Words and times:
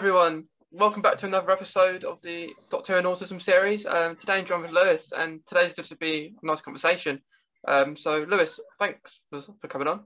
everyone. 0.00 0.44
Welcome 0.72 1.02
back 1.02 1.18
to 1.18 1.26
another 1.26 1.50
episode 1.50 2.04
of 2.04 2.22
the 2.22 2.54
Doctor 2.70 2.96
and 2.96 3.06
Autism 3.06 3.38
series. 3.38 3.84
Um, 3.84 4.16
today 4.16 4.36
I'm 4.38 4.46
joined 4.46 4.62
with 4.62 4.70
Lewis, 4.70 5.12
and 5.12 5.46
today's 5.46 5.74
going 5.74 5.84
to 5.84 5.96
be 5.96 6.34
a 6.42 6.46
nice 6.46 6.62
conversation. 6.62 7.20
Um, 7.68 7.96
so, 7.96 8.24
Lewis, 8.26 8.58
thanks 8.78 9.20
for, 9.28 9.42
for 9.60 9.68
coming 9.68 9.88
on. 9.88 10.04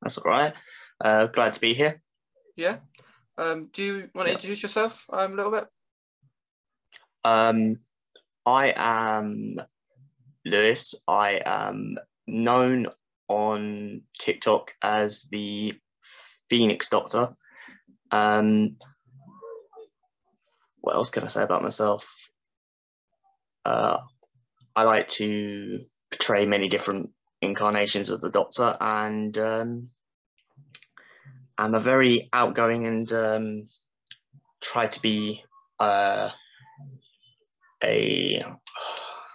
That's 0.00 0.16
all 0.16 0.24
right. 0.24 0.54
Uh, 0.98 1.26
glad 1.26 1.52
to 1.52 1.60
be 1.60 1.74
here. 1.74 2.00
Yeah. 2.56 2.76
Um, 3.36 3.68
do 3.70 3.82
you 3.82 4.08
want 4.14 4.28
to 4.28 4.30
Yeah. 4.30 4.36
introduce 4.36 4.62
yourself 4.62 5.04
um, 5.12 5.34
a 5.34 5.36
little 5.36 5.52
bit? 5.52 5.66
Um, 7.22 7.80
I 8.46 8.72
am 8.74 9.56
Lewis. 10.46 10.94
I 11.06 11.42
am 11.44 11.98
known 12.26 12.86
on 13.28 14.00
TikTok 14.18 14.72
as 14.80 15.24
the 15.30 15.74
Phoenix 16.48 16.88
Doctor. 16.88 17.36
Um, 18.14 18.76
what 20.80 20.94
else 20.94 21.10
can 21.10 21.24
I 21.24 21.28
say 21.28 21.42
about 21.42 21.64
myself? 21.64 22.30
Uh, 23.64 23.98
I 24.76 24.84
like 24.84 25.08
to 25.18 25.80
portray 26.12 26.46
many 26.46 26.68
different 26.68 27.10
incarnations 27.42 28.10
of 28.10 28.20
the 28.20 28.30
Doctor, 28.30 28.76
and 28.80 29.36
um, 29.36 29.90
I'm 31.58 31.74
a 31.74 31.80
very 31.80 32.28
outgoing 32.32 32.86
and 32.86 33.12
um, 33.12 33.68
try 34.60 34.86
to 34.86 35.02
be 35.02 35.42
uh, 35.80 36.30
a 37.82 38.44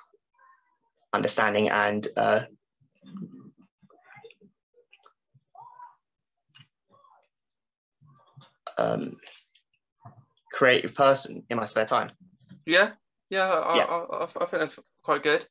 understanding 1.14 1.68
and 1.70 2.08
uh, 2.16 2.42
um, 8.80 9.18
creative 10.54 10.96
person 10.96 11.44
in 11.50 11.58
my 11.58 11.66
spare 11.66 11.86
time. 11.86 12.12
Yeah. 12.66 12.92
Yeah. 13.30 13.50
I, 13.50 13.78
Yeah. 13.78 13.84
I, 13.84 13.98
I, 13.98 14.24
I 14.24 14.46
think 14.46 14.62
that's 14.62 14.80
quite 15.04 15.24
good. 15.24 15.46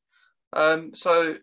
Um, 0.52 0.94
so, 0.94 1.34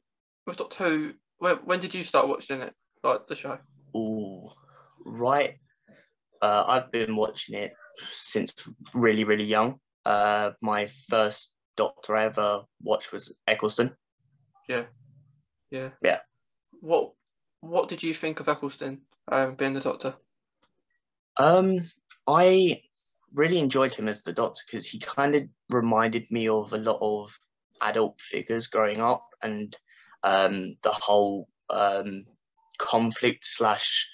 with 0.48 0.58
Doctor 0.58 0.84
Who, 0.84 1.14
when, 1.40 1.58
when 1.58 1.80
did 1.80 1.94
you 1.94 2.04
start 2.04 2.28
watching 2.28 2.62
it, 2.62 2.74
like 3.04 3.28
the 3.28 3.36
show? 3.36 3.58
Ooh, 3.96 4.50
right. 5.06 5.56
Uh, 6.42 6.66
I've 6.68 6.92
been 6.92 7.16
watching 7.16 7.56
it 7.56 7.72
since 7.98 8.54
really, 8.94 9.24
really 9.24 9.44
young. 9.44 9.80
Uh, 10.06 10.52
my 10.62 10.88
first 11.10 11.52
Doctor 11.78 12.16
I 12.16 12.26
ever 12.26 12.62
watched 12.82 13.12
was 13.12 13.38
Eccleston. 13.48 13.96
Yeah, 14.70 14.86
yeah. 15.72 15.90
Yeah. 16.02 16.20
What 16.82 17.14
What 17.62 17.90
did 17.90 18.04
you 18.04 18.14
think 18.14 18.40
of 18.40 18.48
Eccleston 18.48 19.02
um, 19.32 19.56
being 19.56 19.74
the 19.74 19.80
Doctor? 19.80 20.16
Um, 21.38 21.80
I 22.28 22.82
really 23.34 23.60
enjoyed 23.60 23.94
him 23.94 24.08
as 24.08 24.22
the 24.22 24.34
Doctor 24.34 24.62
because 24.66 24.86
he 24.86 25.00
kind 25.00 25.36
of 25.36 25.44
reminded 25.70 26.30
me 26.32 26.48
of 26.48 26.72
a 26.74 26.78
lot 26.78 27.00
of 27.02 27.38
adult 27.82 28.20
figures 28.22 28.68
growing 28.68 29.02
up, 29.02 29.28
and 29.42 29.76
um, 30.24 30.78
the 30.84 30.92
whole 30.92 31.50
um, 31.70 32.26
conflict 32.78 33.44
slash 33.46 34.10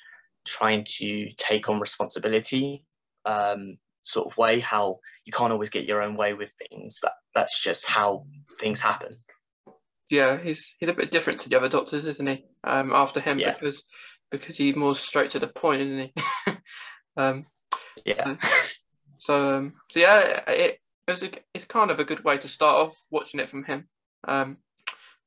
trying 0.46 0.84
to 0.98 1.30
take 1.38 1.70
on 1.70 1.80
responsibility 1.80 2.86
um, 3.26 3.78
sort 4.02 4.26
of 4.32 4.38
way. 4.38 4.60
How 4.60 4.98
you 5.26 5.32
can't 5.32 5.54
always 5.54 5.70
get 5.70 5.86
your 5.86 6.02
own 6.02 6.16
way 6.16 6.34
with 6.34 6.52
things. 6.70 7.00
That 7.04 7.14
that's 7.36 7.62
just 7.62 7.88
how 7.90 8.26
things 8.60 8.82
happen. 8.82 9.16
Yeah, 10.10 10.42
he's 10.42 10.76
he's 10.80 10.90
a 10.90 10.94
bit 10.94 11.12
different 11.12 11.40
to 11.42 11.50
the 11.50 11.58
other 11.58 11.70
Doctors, 11.70 12.08
isn't 12.08 12.28
he? 12.28 12.44
Um, 12.64 12.92
after 12.94 13.20
him 13.20 13.40
Yeah. 13.40 13.54
because 13.54 13.84
because 14.32 14.58
he's 14.58 14.76
more 14.76 14.96
straight 14.96 15.30
to 15.32 15.40
the 15.40 15.48
point, 15.48 15.82
isn't 15.82 16.00
he? 16.00 16.14
um, 17.18 17.46
Yeah. 18.06 18.36
so 19.18 19.58
um, 19.58 19.74
so 19.90 20.00
yeah, 20.00 20.44
it, 20.48 20.80
it 21.08 21.12
was 21.12 21.24
a, 21.24 21.32
it's 21.54 21.66
kind 21.66 21.92
of 21.92 22.00
a 22.00 22.06
good 22.06 22.24
way 22.24 22.38
to 22.38 22.48
start 22.48 22.88
off 22.88 23.06
watching 23.12 23.40
it 23.40 23.50
from 23.50 23.64
him, 23.64 23.88
um, 24.28 24.58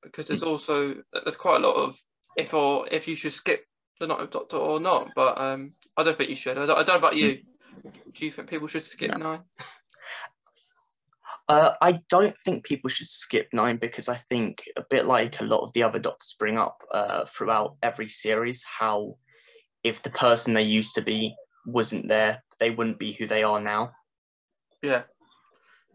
because 0.03 0.29
there's 0.29 0.43
also 0.43 0.97
there's 1.13 1.37
quite 1.37 1.63
a 1.63 1.67
lot 1.67 1.77
of 1.77 1.97
if 2.37 2.55
or 2.55 2.89
if 2.91 3.07
you 3.09 3.15
should 3.15 3.33
skip 3.33 3.65
the 4.01 4.07
Ninth 4.07 4.31
Doctor 4.31 4.57
or 4.57 4.81
not, 4.81 5.11
but 5.15 5.41
um, 5.41 5.73
I 5.97 6.03
don't 6.03 6.17
think 6.17 6.31
you 6.31 6.37
should. 6.37 6.59
I 6.59 6.67
don't, 6.67 6.79
I 6.79 6.83
don't 6.83 7.01
know 7.01 7.07
about 7.09 7.17
you. 7.17 7.39
Do 8.13 8.25
you 8.25 8.31
think 8.33 8.49
people 8.49 8.69
should 8.69 8.85
skip 8.85 9.17
No. 9.17 9.19
nine? 9.19 9.41
Uh, 11.49 11.75
I 11.83 12.01
don't 12.09 12.35
think 12.41 12.65
people 12.65 12.89
should 12.89 13.09
skip 13.09 13.49
nine 13.53 13.77
because 13.77 14.09
I 14.09 14.17
think 14.17 14.65
a 14.77 14.85
bit 14.89 15.05
like 15.05 15.41
a 15.41 15.45
lot 15.45 15.61
of 15.61 15.73
the 15.75 15.83
other 15.83 15.99
doctors 15.99 16.35
bring 16.39 16.57
up 16.57 16.83
uh, 16.91 17.27
throughout 17.27 17.77
every 17.83 18.09
series, 18.09 18.65
how 18.65 19.17
if 19.83 20.03
the 20.03 20.11
person 20.11 20.55
they 20.55 20.63
used 20.63 20.95
to 20.95 21.03
be 21.03 21.35
wasn't 21.67 22.09
there, 22.09 22.43
they 22.59 22.71
wouldn't 22.71 22.99
be 22.99 23.13
who 23.13 23.27
they 23.27 23.43
are 23.43 23.61
now. 23.61 23.93
Yeah, 24.83 25.05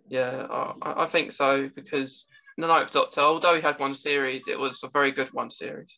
yeah, 0.09 0.47
I, 0.49 1.03
I- 1.03 1.07
think 1.07 1.31
so 1.31 1.69
because 1.75 2.25
the 2.57 2.67
Ninth 2.67 2.91
Doctor, 2.91 3.21
although 3.21 3.55
he 3.55 3.61
had 3.61 3.79
one 3.79 3.93
series, 3.93 4.47
it 4.47 4.59
was 4.59 4.83
a 4.83 4.89
very 4.89 5.11
good 5.11 5.29
one 5.33 5.49
series. 5.49 5.97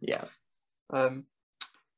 Yeah. 0.00 0.24
Um, 0.90 1.24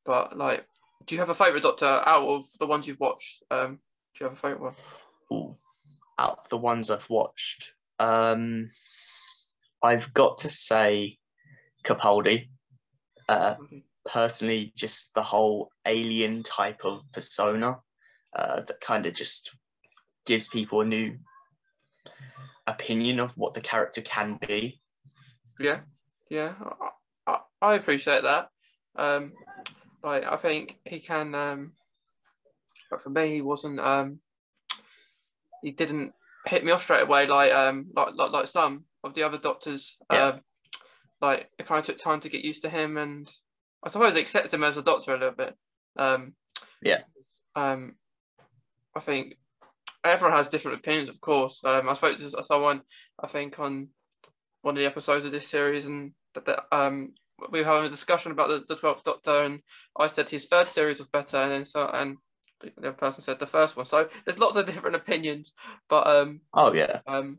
but 0.05 0.39
like, 0.39 0.65
do 1.05 1.15
you 1.15 1.21
have 1.21 1.29
a 1.31 1.35
favorite 1.35 1.63
Doctor 1.63 1.87
out 1.87 2.27
of 2.29 2.45
the 2.61 2.67
ones 2.67 2.87
you've 2.87 3.01
watched? 3.01 3.43
Um, 3.51 3.81
do 4.15 4.25
you 4.25 4.29
have 4.31 4.33
a 4.33 4.41
favorite 4.41 4.61
one? 4.61 4.75
Ooh. 5.33 5.55
Out 6.19 6.39
of 6.45 6.49
the 6.49 6.57
ones 6.57 6.91
I've 6.91 7.09
watched, 7.11 7.73
um, 7.99 8.69
I've 9.83 10.15
got 10.15 10.39
to 10.39 10.49
say 10.49 11.19
Capaldi. 11.85 12.49
Uh, 13.29 13.57
personally, 14.07 14.73
just 14.77 15.15
the 15.15 15.23
whole 15.23 15.71
alien 15.87 16.43
type 16.43 16.85
of 16.85 17.03
persona 17.13 17.79
uh, 18.35 18.63
that 18.63 18.81
kind 18.81 19.07
of 19.07 19.15
just 19.15 19.55
gives 20.27 20.49
people 20.49 20.81
a 20.81 20.85
new 20.85 21.17
opinion 22.67 23.21
of 23.21 23.37
what 23.37 23.55
the 23.55 23.61
character 23.61 24.03
can 24.03 24.39
be. 24.47 24.81
Yeah, 25.59 25.81
yeah, 26.31 26.55
I, 27.27 27.39
I, 27.63 27.75
appreciate 27.75 28.23
that. 28.23 28.51
Um, 28.97 29.33
like, 30.03 30.25
I 30.25 30.37
think 30.37 30.79
he 30.85 31.01
can. 31.01 31.35
Um, 31.35 31.73
but 32.91 33.01
for 33.01 33.11
me, 33.11 33.35
he 33.35 33.43
wasn't. 33.43 33.81
Um, 33.81 34.21
he 35.63 35.71
didn't 35.71 36.13
hit 36.47 36.65
me 36.65 36.71
off 36.71 36.83
straight 36.83 37.03
away 37.03 37.27
like 37.27 37.53
um 37.53 37.87
like 37.97 38.15
like, 38.15 38.31
like 38.31 38.47
some 38.47 38.85
of 39.03 39.15
the 39.15 39.23
other 39.23 39.39
doctors. 39.39 39.99
Yeah. 40.13 40.27
Um, 40.27 40.41
like 41.21 41.51
it 41.59 41.67
kind 41.67 41.79
of 41.81 41.87
took 41.87 41.97
time 41.97 42.21
to 42.21 42.29
get 42.29 42.45
used 42.45 42.63
to 42.63 42.69
him, 42.69 42.99
and 42.99 43.31
I 43.87 43.89
suppose 43.89 44.17
accept 44.17 44.53
him 44.53 44.65
as 44.65 44.77
a 44.77 44.83
doctor 44.83 45.15
a 45.15 45.19
little 45.19 45.35
bit. 45.37 45.55
Um, 45.97 46.35
Yeah. 46.83 47.03
Um, 47.55 47.95
I 48.97 49.01
think 49.01 49.37
everyone 50.05 50.37
has 50.37 50.49
different 50.49 50.79
opinions, 50.79 51.09
of 51.09 51.21
course. 51.21 51.63
Um, 51.65 51.89
I 51.89 51.95
spoke 51.95 52.19
to 52.19 52.43
someone, 52.43 52.83
I 53.23 53.29
think, 53.29 53.61
on 53.61 53.89
one 54.63 54.77
of 54.77 54.81
the 54.81 54.87
episodes 54.87 55.25
of 55.25 55.31
this 55.31 55.47
series, 55.47 55.87
and 55.87 56.13
that, 56.35 56.45
that 56.47 56.65
um, 56.73 57.15
we 57.53 57.61
were 57.61 57.65
having 57.65 57.85
a 57.87 57.89
discussion 57.89 58.33
about 58.33 58.49
the, 58.49 58.65
the 58.67 58.75
12th 58.81 59.05
Doctor, 59.05 59.45
and 59.45 59.61
I 59.97 60.09
said 60.09 60.29
his 60.29 60.47
third 60.47 60.67
series 60.67 60.99
was 60.99 61.07
better, 61.07 61.37
and 61.37 61.53
then 61.53 61.65
so 61.65 61.87
and 61.87 62.17
the 62.61 62.73
other 62.79 62.93
person 62.93 63.23
said 63.23 63.39
the 63.39 63.47
first 63.47 63.77
one. 63.77 63.87
So 63.87 64.09
there's 64.25 64.41
lots 64.41 64.57
of 64.57 64.67
different 64.67 64.97
opinions, 64.97 65.53
but 65.89 66.07
um, 66.09 66.41
Oh 66.53 66.73
yeah, 66.75 67.01
um, 67.07 67.39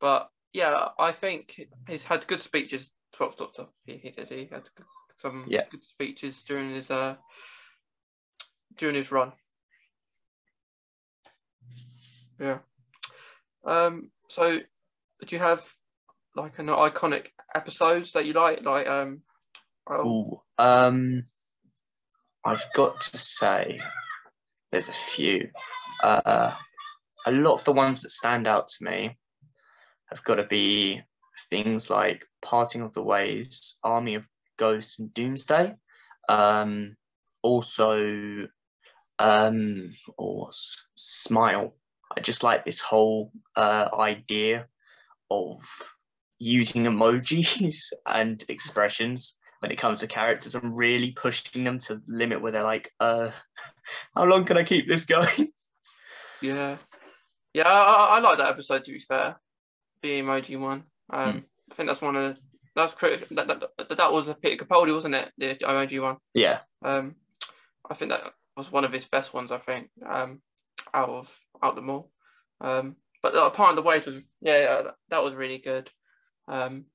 but 0.00 0.28
yeah, 0.52 0.90
I 0.98 1.10
think 1.10 1.60
he's 1.88 2.04
had 2.04 2.26
good 2.28 2.40
speeches. 2.40 2.92
12th 3.16 3.38
Doctor, 3.38 3.66
he, 3.84 3.96
he 3.96 4.10
did. 4.10 4.28
He 4.28 4.48
had 4.50 4.68
good- 4.76 4.86
some 5.18 5.44
Yeah. 5.48 5.64
good 5.70 5.84
speeches 5.84 6.42
during 6.44 6.74
his 6.74 6.90
uh 6.90 7.16
during 8.76 8.94
his 8.94 9.12
run. 9.12 9.32
Yeah. 12.40 12.58
Um. 13.64 14.10
So, 14.28 14.58
do 15.26 15.36
you 15.36 15.40
have 15.40 15.68
like 16.34 16.58
an 16.58 16.66
iconic 16.66 17.26
episodes 17.54 18.12
that 18.12 18.26
you 18.26 18.32
like? 18.32 18.62
Like 18.64 18.86
um. 18.86 19.22
oh, 19.90 20.06
Ooh, 20.06 20.40
um, 20.58 21.22
I've 22.44 22.64
got 22.74 23.00
to 23.00 23.18
say, 23.18 23.80
there's 24.70 24.88
a 24.88 24.92
few. 24.92 25.50
Uh, 26.02 26.54
a 27.26 27.32
lot 27.32 27.54
of 27.54 27.64
the 27.64 27.72
ones 27.72 28.02
that 28.02 28.10
stand 28.10 28.46
out 28.46 28.68
to 28.68 28.84
me 28.84 29.18
have 30.06 30.22
got 30.22 30.36
to 30.36 30.44
be 30.44 31.02
things 31.50 31.90
like 31.90 32.24
Parting 32.40 32.82
of 32.82 32.92
the 32.94 33.02
Ways, 33.02 33.78
Army 33.82 34.14
of 34.14 34.28
Ghosts, 34.58 34.98
and 34.98 35.12
Doomsday. 35.14 35.74
Um, 36.28 36.96
also, 37.42 38.46
um, 39.18 39.94
or 40.18 40.48
S- 40.48 40.76
Smile. 40.96 41.74
I 42.16 42.20
just 42.20 42.42
like 42.42 42.64
this 42.64 42.80
whole 42.80 43.32
uh, 43.56 43.88
idea 43.98 44.66
of 45.30 45.60
using 46.38 46.84
emojis 46.84 47.92
and 48.06 48.44
expressions 48.48 49.36
when 49.60 49.72
it 49.72 49.78
comes 49.78 50.00
to 50.00 50.06
characters 50.06 50.54
and 50.54 50.76
really 50.76 51.10
pushing 51.12 51.64
them 51.64 51.78
to 51.80 51.96
the 51.96 52.02
limit 52.08 52.40
where 52.40 52.52
they're 52.52 52.62
like, 52.62 52.92
uh, 53.00 53.30
how 54.14 54.24
long 54.24 54.44
can 54.44 54.56
I 54.56 54.62
keep 54.62 54.86
this 54.88 55.04
going? 55.04 55.48
Yeah, 56.40 56.76
yeah, 57.52 57.66
I, 57.66 58.16
I- 58.16 58.20
like 58.20 58.38
that 58.38 58.50
episode. 58.50 58.84
To 58.84 58.92
be 58.92 59.00
fair, 59.00 59.40
the 60.02 60.20
emoji 60.20 60.58
one. 60.58 60.84
Um, 61.10 61.44
I 61.70 61.74
think 61.74 61.88
that's 61.88 62.00
one 62.00 62.14
of 62.14 62.36
the, 62.36 62.40
that's 62.78 62.92
critical. 62.92 63.36
That, 63.36 63.48
that, 63.48 63.62
that, 63.76 63.96
that 63.96 64.12
was 64.12 64.28
a 64.28 64.34
Peter 64.34 64.64
Capaldi, 64.64 64.94
wasn't 64.94 65.14
it? 65.14 65.32
The 65.36 65.54
emoji 65.56 66.00
one. 66.00 66.16
Yeah, 66.34 66.60
Um, 66.82 67.16
I 67.90 67.94
think 67.94 68.10
that 68.10 68.22
was 68.56 68.72
one 68.72 68.84
of 68.84 68.92
his 68.92 69.06
best 69.06 69.34
ones, 69.34 69.52
I 69.52 69.58
think, 69.58 69.90
um, 70.06 70.40
out 70.94 71.08
of 71.08 71.40
out 71.62 71.70
of 71.70 71.76
them 71.76 71.90
all. 71.90 72.10
Um, 72.60 72.96
but 73.22 73.34
the 73.34 73.50
Parting 73.50 73.78
of 73.78 73.84
the 73.84 73.88
Ways 73.88 74.06
was 74.06 74.18
yeah, 74.40 74.82
that 75.10 75.22
was 75.22 75.34
really 75.34 75.58
good. 75.58 75.90
Um, 76.46 76.86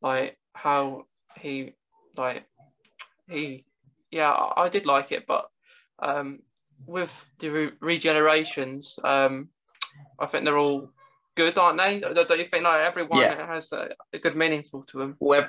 like 0.00 0.38
how 0.54 1.06
he 1.38 1.74
like 2.16 2.44
he 3.28 3.64
yeah, 4.10 4.30
I, 4.30 4.64
I 4.64 4.68
did 4.68 4.86
like 4.86 5.12
it, 5.12 5.26
but 5.26 5.48
um, 5.98 6.40
with 6.86 7.26
the 7.38 7.48
re- 7.48 7.70
regenerations, 7.82 9.02
um, 9.04 9.48
I 10.18 10.26
think 10.26 10.44
they're 10.44 10.58
all 10.58 10.90
good, 11.34 11.58
aren't 11.58 11.78
they? 11.78 12.00
Don't 12.00 12.38
you 12.38 12.44
think 12.44 12.64
like 12.64 12.86
everyone 12.86 13.20
Yeah. 13.20 13.46
has 13.46 13.72
a, 13.72 13.90
a 14.12 14.18
good 14.18 14.36
meaningful 14.36 14.82
to 14.84 14.98
them? 14.98 15.16
Where 15.18 15.46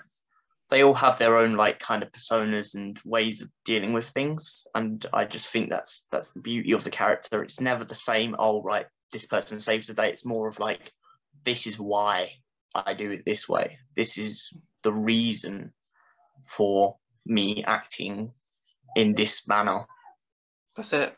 they 0.70 0.84
all 0.84 0.94
have 0.94 1.18
their 1.20 1.38
own 1.38 1.56
like 1.56 1.80
kind 1.80 2.04
of 2.04 2.12
personas 2.12 2.76
and 2.76 3.00
ways 3.06 3.42
of 3.42 3.50
dealing 3.66 3.94
with 3.94 4.08
things, 4.10 4.66
and 4.76 5.06
I 5.14 5.26
just 5.26 5.50
think 5.50 5.70
that's 5.70 6.08
that's 6.12 6.32
the 6.32 6.40
beauty 6.40 6.72
of 6.72 6.84
the 6.84 6.90
character. 6.90 7.44
It's 7.44 7.60
never 7.60 7.84
the 7.84 7.96
same. 7.96 8.36
Oh, 8.40 8.62
right, 8.64 8.86
this 9.12 9.26
person 9.26 9.60
saves 9.60 9.88
the 9.88 9.94
day. 9.94 10.10
It's 10.10 10.26
more 10.26 10.48
of 10.48 10.60
like, 10.60 10.92
this 11.44 11.68
is 11.68 11.78
why 11.80 12.32
I 12.74 12.94
do 12.94 13.12
it 13.12 13.24
this 13.26 13.48
way. 13.48 13.78
This 13.96 14.18
is 14.18 14.52
the 14.82 14.94
reason 14.94 15.74
for 16.46 16.98
me 17.26 17.64
acting 17.66 18.32
in 18.96 19.14
this 19.14 19.48
manner. 19.48 19.86
That's 20.76 20.94
it. 20.94 21.16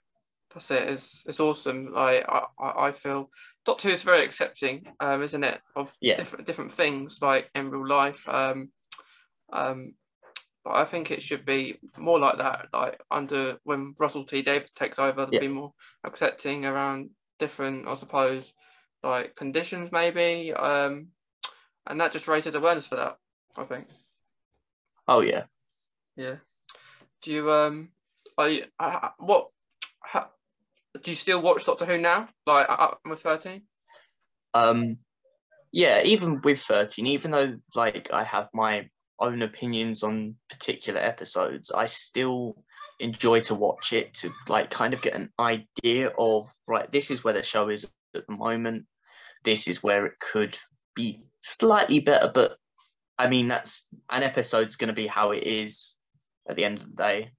That's 0.55 0.71
it. 0.71 0.87
It's 0.89 1.21
it's 1.25 1.41
awesome. 1.41 1.91
Like 1.91 2.25
I, 2.29 2.43
I 2.59 2.91
feel 2.93 3.29
Doctor 3.65 3.89
Who 3.89 3.93
is 3.93 4.03
very 4.03 4.23
accepting, 4.23 4.87
um, 5.01 5.21
isn't 5.21 5.43
it, 5.43 5.59
of 5.75 5.93
Yeah. 5.99 6.15
different 6.15 6.47
different 6.47 6.71
things 6.71 7.19
like 7.21 7.49
in 7.53 7.69
real 7.69 7.85
life. 7.85 8.27
Um, 8.29 8.71
um, 9.51 9.95
but 10.63 10.75
I 10.75 10.85
think 10.85 11.11
it 11.11 11.21
should 11.21 11.45
be 11.45 11.77
more 11.97 12.19
like 12.19 12.37
that. 12.37 12.69
Like 12.71 13.01
under 13.11 13.57
when 13.65 13.93
Russell 13.99 14.23
T 14.23 14.41
Davies 14.43 14.71
takes 14.75 14.97
over, 14.97 15.27
Yeah. 15.29 15.41
be 15.41 15.49
more 15.49 15.73
accepting 16.05 16.65
around 16.65 17.09
different, 17.37 17.85
I 17.85 17.93
suppose, 17.95 18.53
like 19.03 19.35
conditions 19.35 19.91
maybe. 19.91 20.53
Um, 20.53 21.09
and 21.85 21.99
that 21.99 22.13
just 22.13 22.29
raises 22.29 22.55
awareness 22.55 22.87
for 22.87 22.95
that. 22.95 23.17
I 23.57 23.65
think. 23.65 23.87
Oh 25.05 25.19
yeah. 25.19 25.47
Yeah. 26.15 26.35
Do 27.21 27.31
you 27.31 27.51
um? 27.51 27.89
Are 28.37 28.49
you 28.49 28.65
uh, 28.79 29.09
what? 29.17 29.49
Do 31.03 31.11
you 31.11 31.15
still 31.15 31.41
watch 31.41 31.65
Doctor 31.65 31.85
Who 31.85 31.97
now? 31.97 32.29
Like 32.45 32.67
up 32.69 32.99
with 33.05 33.21
thirteen? 33.21 33.63
um 34.55 34.95
yeah 35.73 36.01
even 36.05 36.39
with 36.41 36.61
13 36.61 37.05
even 37.05 37.31
though 37.31 37.55
like 37.75 38.09
i 38.13 38.23
have 38.23 38.47
my 38.53 38.87
own 39.19 39.41
opinions 39.41 40.01
on 40.01 40.35
particular 40.49 41.01
episodes 41.01 41.71
i 41.73 41.85
still 41.85 42.55
enjoy 43.01 43.41
to 43.41 43.53
watch 43.53 43.91
it 43.91 44.13
to 44.13 44.31
like 44.47 44.69
kind 44.71 44.93
of 44.93 45.01
get 45.01 45.13
an 45.13 45.29
idea 45.39 46.09
of 46.17 46.47
right 46.67 46.89
this 46.89 47.11
is 47.11 47.21
where 47.21 47.33
the 47.33 47.43
show 47.43 47.67
is 47.67 47.83
at 48.15 48.25
the 48.25 48.33
moment 48.33 48.85
this 49.43 49.67
is 49.67 49.83
where 49.83 50.05
it 50.05 50.13
could 50.19 50.57
be 50.95 51.21
slightly 51.41 51.99
better 51.99 52.31
but 52.33 52.55
i 53.19 53.27
mean 53.27 53.49
that's 53.49 53.87
an 54.09 54.23
episode's 54.23 54.77
going 54.77 54.87
to 54.87 54.93
be 54.93 55.07
how 55.07 55.31
it 55.31 55.43
is 55.43 55.97
at 56.47 56.55
the 56.55 56.63
end 56.63 56.77
of 56.77 56.85
the 56.85 56.95
day 56.95 57.31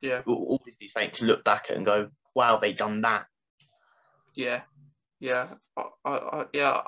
Yeah. 0.00 0.18
it 0.18 0.26
will 0.26 0.44
always 0.44 0.74
be 0.74 0.88
something 0.88 1.12
to 1.12 1.24
look 1.26 1.44
back 1.44 1.66
at 1.70 1.76
and 1.76 1.86
go 1.86 2.08
wow 2.36 2.56
they 2.58 2.72
done 2.72 3.00
that 3.00 3.26
Yeah, 4.34 4.60
yeah, 5.18 5.54
I, 5.76 5.84
I, 6.10 6.44
yeah. 6.52 6.82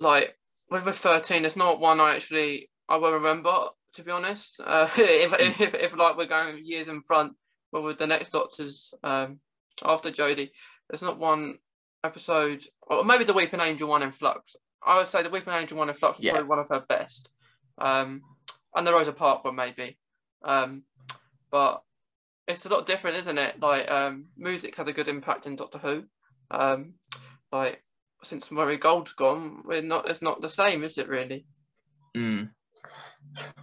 Like 0.00 0.36
with 0.70 0.84
the 0.84 0.92
thirteen, 0.92 1.44
it's 1.44 1.56
not 1.56 1.78
one 1.80 2.00
I 2.00 2.16
actually 2.16 2.68
I 2.88 2.96
will 2.96 3.12
remember. 3.12 3.54
To 3.94 4.02
be 4.02 4.10
honest, 4.10 4.60
uh, 4.64 4.88
if, 4.96 5.32
if, 5.40 5.60
if 5.60 5.74
if 5.74 5.96
like 5.96 6.16
we're 6.16 6.26
going 6.26 6.60
years 6.64 6.88
in 6.88 7.00
front, 7.00 7.32
well, 7.72 7.82
with 7.84 7.98
the 7.98 8.06
next 8.06 8.30
Doctors 8.32 8.92
um 9.04 9.38
after 9.84 10.10
Jodie, 10.10 10.50
there's 10.90 11.02
not 11.02 11.18
one 11.18 11.58
episode, 12.04 12.64
or 12.82 13.04
maybe 13.04 13.24
the 13.24 13.32
Weeping 13.32 13.60
Angel 13.60 13.88
one 13.88 14.02
in 14.02 14.12
Flux. 14.12 14.56
I 14.84 14.98
would 14.98 15.06
say 15.06 15.22
the 15.22 15.30
Weeping 15.30 15.54
Angel 15.54 15.78
one 15.78 15.88
in 15.88 15.94
Flux 15.94 16.18
was 16.18 16.24
Yeah. 16.24 16.32
probably 16.32 16.48
one 16.48 16.58
of 16.58 16.68
her 16.68 16.84
best. 16.88 17.28
Um, 17.80 18.22
and 18.74 18.86
the 18.86 18.92
Rosa 18.92 19.12
Park 19.12 19.44
one 19.44 19.54
maybe. 19.56 19.96
Um, 20.44 20.82
but 21.50 21.82
it's 22.48 22.66
a 22.66 22.68
lot 22.70 22.86
different, 22.86 23.18
isn't 23.18 23.38
it? 23.38 23.60
Like 23.60 23.90
um, 23.90 24.26
music 24.36 24.74
has 24.76 24.88
a 24.88 24.92
good 24.92 25.08
impact 25.08 25.46
in 25.46 25.54
Doctor 25.56 25.78
Who. 25.78 26.04
Um, 26.50 26.94
like 27.52 27.82
since 28.22 28.50
Murray 28.50 28.78
Gold's 28.78 29.12
gone, 29.12 29.62
we're 29.64 29.82
not. 29.82 30.08
It's 30.08 30.22
not 30.22 30.40
the 30.40 30.48
same, 30.48 30.82
is 30.82 30.98
it? 30.98 31.08
Really? 31.08 31.46
Mm. 32.16 32.50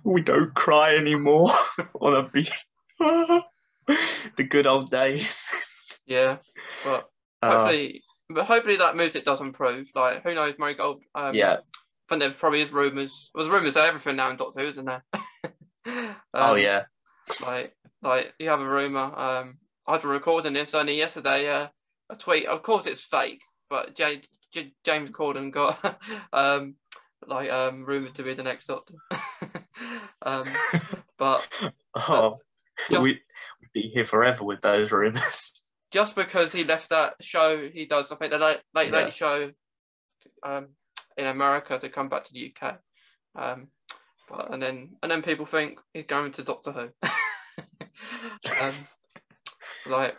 We 0.04 0.22
don't 0.22 0.54
cry 0.54 0.96
anymore 0.96 1.50
on 2.00 2.16
a 2.16 2.30
beach. 2.30 2.66
the 3.00 3.44
good 4.48 4.68
old 4.68 4.90
days. 4.92 5.50
Yeah. 6.06 6.38
But 6.84 7.10
Uh, 7.42 7.52
hopefully, 7.58 8.04
but 8.30 8.46
hopefully 8.46 8.78
that 8.78 8.96
music 8.96 9.26
does 9.26 9.42
improve. 9.42 9.90
Like 9.96 10.24
who 10.24 10.36
knows, 10.36 10.56
Murray 10.60 10.76
Gold. 10.76 11.02
Um, 11.16 11.34
yeah. 11.36 11.54
I 11.58 11.58
think 12.08 12.20
there 12.20 12.32
probably 12.32 12.62
is 12.62 12.72
rumours. 12.72 13.32
There's 13.34 13.50
rumours 13.50 13.76
of 13.76 13.84
everything 13.84 14.16
now 14.16 14.30
in 14.30 14.38
Doctor 14.38 14.62
Who, 14.62 14.68
isn't 14.68 14.86
there? 14.86 15.04
oh 15.88 16.16
Um, 16.34 16.58
yeah. 16.60 16.84
like 17.44 17.76
like 18.06 18.34
you 18.40 18.50
have 18.50 18.62
a 18.62 18.68
rumor. 18.68 19.00
Um, 19.18 19.58
I 19.88 19.94
was 19.94 20.04
recording 20.06 20.54
this 20.54 20.74
only 20.74 20.96
yesterday. 20.98 21.50
Uh, 21.50 21.68
a 22.10 22.16
tweet. 22.16 22.46
Of 22.46 22.62
course, 22.62 22.86
it's 22.86 23.04
fake, 23.06 23.42
but 23.70 23.96
J- 23.96 24.22
J- 24.54 24.74
James 24.84 25.10
Corden 25.10 25.52
got 25.52 26.00
um 26.34 26.76
like 27.28 27.50
um 27.50 27.84
rumored 27.86 28.16
to 28.16 28.24
be 28.24 28.34
the 28.34 28.44
next 28.44 28.68
Doctor. 28.68 28.94
um, 30.22 30.46
but 31.18 31.48
Oh, 31.96 32.40
just- 32.90 33.02
we, 33.02 33.10
we'd 33.62 33.72
be 33.74 33.90
here 33.94 34.04
forever 34.06 34.44
with 34.44 34.62
those 34.62 34.92
rumors. 34.92 35.62
just 35.92 36.16
because 36.16 36.52
he 36.52 36.64
left 36.64 36.90
that 36.90 37.16
show, 37.22 37.70
he 37.70 37.86
does. 37.86 38.12
I 38.12 38.16
think 38.18 38.32
the 38.32 38.38
late 38.38 38.60
late, 38.74 38.92
Yeah. 38.92 39.04
late 39.06 39.14
show 39.14 39.52
um 40.44 40.68
in 41.18 41.26
America 41.28 41.80
to 41.80 41.90
come 41.90 42.10
back 42.10 42.26
to 42.26 42.34
the 42.34 42.54
UK. 42.54 42.78
Um, 43.36 43.68
but 44.30 44.52
and 44.54 44.62
then 44.62 44.96
and 45.02 45.12
then 45.12 45.22
people 45.22 45.46
think 45.46 45.80
he's 45.94 46.06
going 46.06 46.34
to 46.34 46.44
Doctor 46.44 46.72
Who. 46.72 46.90
Um, 48.62 48.74
like 49.88 50.16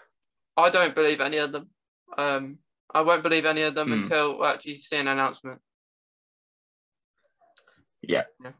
I 0.56 0.70
don't 0.70 0.94
believe 0.94 1.20
any 1.20 1.36
of 1.38 1.52
them. 1.52 1.68
Um, 2.16 2.58
I 2.94 3.02
won't 3.02 3.22
believe 3.22 3.44
any 3.44 3.62
of 3.62 3.74
them 3.74 3.88
Hmm. 3.88 3.92
until 4.02 4.42
I 4.42 4.52
actually 4.54 4.76
see 4.76 4.96
an 4.96 5.08
announcement. 5.08 5.60
Yeah. 8.02 8.24
Yeah. 8.42 8.52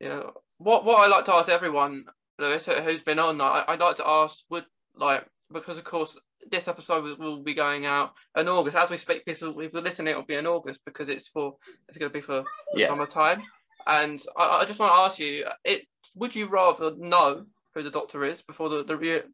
Yeah. 0.00 0.22
What 0.58 0.84
what 0.84 1.00
I 1.02 1.06
like 1.06 1.24
to 1.26 1.34
ask 1.34 1.48
everyone, 1.48 2.04
Lewis, 2.38 2.66
who- 2.66 2.72
who's 2.74 3.02
been 3.02 3.18
on, 3.18 3.40
I 3.40 3.64
I'd 3.68 3.80
like 3.80 3.96
to 3.96 4.06
ask 4.08 4.44
would 4.50 4.66
like 4.94 5.26
because 5.52 5.78
of 5.78 5.84
course 5.84 6.18
this 6.50 6.68
episode 6.68 7.18
will- 7.18 7.42
be 7.42 7.54
going 7.54 7.86
out 7.86 8.14
in 8.36 8.48
August. 8.48 8.76
As 8.76 8.90
we 8.90 8.96
speak, 8.96 9.22
will, 9.26 9.60
if 9.60 9.72
you're 9.72 9.82
listening, 9.82 10.12
it'll 10.12 10.22
be 10.24 10.34
in 10.34 10.46
August 10.46 10.80
because 10.84 11.08
it's 11.08 11.28
for 11.28 11.56
it's 11.88 11.98
going 11.98 12.10
to 12.10 12.12
be 12.12 12.20
for 12.20 12.44
Yeah. 12.74 12.88
summertime. 12.88 13.42
And 13.86 14.20
I, 14.36 14.60
I 14.60 14.64
just 14.64 14.78
want 14.80 14.92
to 14.92 14.98
ask 14.98 15.18
you, 15.18 15.46
it 15.64 15.86
would 16.16 16.34
you 16.34 16.46
rather 16.46 16.94
know 16.96 17.46
who 17.76 17.82
the 17.82 17.90
Doctor 17.90 18.24
is 18.24 18.42
before 18.42 18.68
the 18.70 18.82
the, 18.84 19.24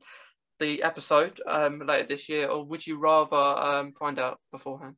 the 0.58 0.82
episode 0.82 1.40
um, 1.46 1.80
later 1.86 2.08
this 2.08 2.28
year, 2.28 2.48
or 2.48 2.64
would 2.64 2.86
you 2.86 2.98
rather 2.98 3.36
um, 3.36 3.92
find 3.92 4.18
out 4.18 4.40
beforehand? 4.50 4.96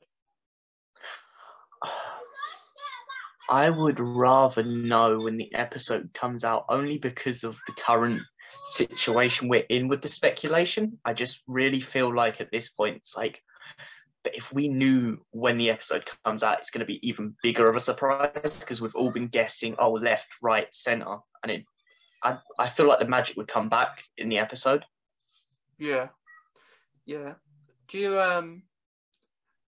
I 3.50 3.68
would 3.68 4.00
rather 4.00 4.62
know 4.62 5.20
when 5.20 5.36
the 5.36 5.54
episode 5.54 6.08
comes 6.14 6.44
out 6.44 6.64
only 6.70 6.96
because 6.96 7.44
of 7.44 7.58
the 7.66 7.74
current 7.74 8.22
situation 8.64 9.48
we're 9.48 9.66
in 9.68 9.86
with 9.86 10.00
the 10.00 10.08
speculation. 10.08 10.98
I 11.04 11.12
just 11.12 11.42
really 11.46 11.80
feel 11.80 12.14
like 12.14 12.40
at 12.40 12.50
this 12.50 12.70
point, 12.70 12.96
it's 12.96 13.14
like, 13.14 13.42
but 14.22 14.34
if 14.34 14.50
we 14.50 14.68
knew 14.68 15.18
when 15.32 15.58
the 15.58 15.68
episode 15.68 16.08
comes 16.24 16.42
out, 16.42 16.60
it's 16.60 16.70
going 16.70 16.80
to 16.80 16.86
be 16.86 17.06
even 17.06 17.36
bigger 17.42 17.68
of 17.68 17.76
a 17.76 17.80
surprise 17.80 18.60
because 18.60 18.80
we've 18.80 18.96
all 18.96 19.10
been 19.10 19.28
guessing, 19.28 19.76
oh, 19.78 19.92
left, 19.92 20.28
right, 20.40 20.74
center. 20.74 21.18
And 21.42 21.52
it, 21.52 21.66
I, 22.24 22.38
I 22.58 22.68
feel 22.68 22.88
like 22.88 22.98
the 22.98 23.06
magic 23.06 23.36
would 23.36 23.48
come 23.48 23.68
back 23.68 24.02
in 24.16 24.28
the 24.30 24.38
episode. 24.38 24.84
Yeah, 25.78 26.08
yeah. 27.04 27.34
Do 27.88 27.98
you 27.98 28.18
um 28.20 28.62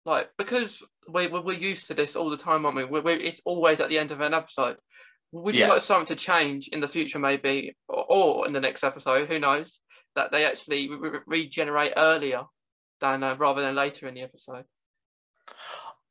like 0.04 0.30
because 0.36 0.82
we 1.08 1.26
we- 1.28 1.40
we're 1.40 1.56
used 1.56 1.86
to 1.88 1.94
this 1.94 2.14
all 2.16 2.30
the 2.30 2.36
time, 2.36 2.66
aren't 2.66 2.76
we? 2.76 2.84
we 2.84 3.00
we 3.00 3.14
it's 3.14 3.40
always 3.44 3.80
at 3.80 3.88
the 3.88 3.98
end 3.98 4.10
of 4.12 4.20
an 4.20 4.34
episode. 4.34 4.76
Would 5.32 5.54
you 5.56 5.62
Yeah. 5.62 5.68
like 5.70 5.80
something 5.82 6.14
to 6.14 6.22
change 6.22 6.68
in 6.68 6.80
the 6.80 6.88
future, 6.88 7.18
maybe, 7.18 7.74
or, 7.88 8.04
or 8.08 8.46
in 8.46 8.52
the 8.52 8.60
next 8.60 8.84
episode? 8.84 9.28
Who 9.28 9.38
knows? 9.38 9.80
That 10.14 10.30
they 10.30 10.44
actually 10.44 10.90
re- 10.90 11.20
regenerate 11.26 11.94
earlier 11.96 12.42
than 13.00 13.22
uh, 13.22 13.36
rather 13.36 13.62
than 13.62 13.74
later 13.74 14.06
in 14.08 14.14
the 14.14 14.20
episode. 14.20 14.66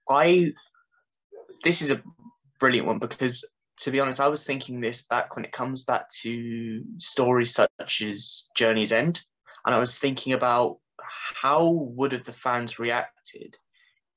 I 0.10 0.54
this 1.64 1.84
is 1.84 1.92
a 1.92 2.02
brilliant 2.60 2.88
one 2.88 2.98
because 2.98 3.48
to 3.82 3.92
be 3.92 4.00
honest, 4.00 4.20
I 4.20 4.28
was 4.28 4.46
thinking 4.46 4.80
this 4.80 5.02
back 5.04 5.36
when 5.36 5.46
it 5.46 5.52
comes 5.52 5.84
back 5.84 6.08
to 6.22 6.84
stories 6.98 7.54
such 7.54 8.02
as 8.02 8.48
Journey's 8.56 8.92
End, 8.92 9.24
and 9.66 9.74
I 9.76 9.80
was 9.80 10.00
thinking 10.00 10.34
about 10.34 10.78
how 11.04 11.68
would 11.68 12.12
have 12.12 12.24
the 12.24 12.32
fans 12.32 12.80
reacted 12.80 13.58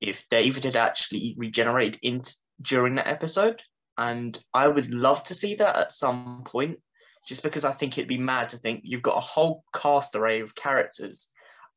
if 0.00 0.28
David 0.28 0.64
had 0.64 0.76
actually 0.76 1.34
regenerated 1.38 1.98
in 2.02 2.22
during 2.60 2.96
that 2.96 3.08
episode, 3.08 3.62
and 3.96 4.38
I 4.52 4.68
would 4.68 4.92
love 4.92 5.24
to 5.24 5.34
see 5.34 5.54
that 5.56 5.76
at 5.76 5.92
some 5.92 6.42
point. 6.44 6.78
just 7.26 7.42
because 7.42 7.64
I 7.64 7.72
think 7.72 7.96
it'd 7.96 8.08
be 8.08 8.18
mad 8.18 8.50
to 8.50 8.58
think 8.58 8.82
you've 8.84 9.02
got 9.02 9.16
a 9.16 9.20
whole 9.20 9.64
cast 9.74 10.14
array 10.14 10.40
of 10.40 10.54
characters, 10.54 11.28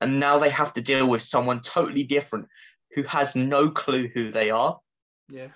and 0.02 0.20
now 0.20 0.38
they 0.38 0.50
have 0.50 0.74
to 0.74 0.82
deal 0.82 1.08
with 1.08 1.22
someone 1.22 1.62
totally 1.62 2.04
different 2.04 2.48
who 2.94 3.04
has 3.04 3.36
no 3.36 3.70
clue 3.70 4.10
who 4.14 4.32
they 4.32 4.50
are. 4.50 4.80
Yeah, 5.30 5.48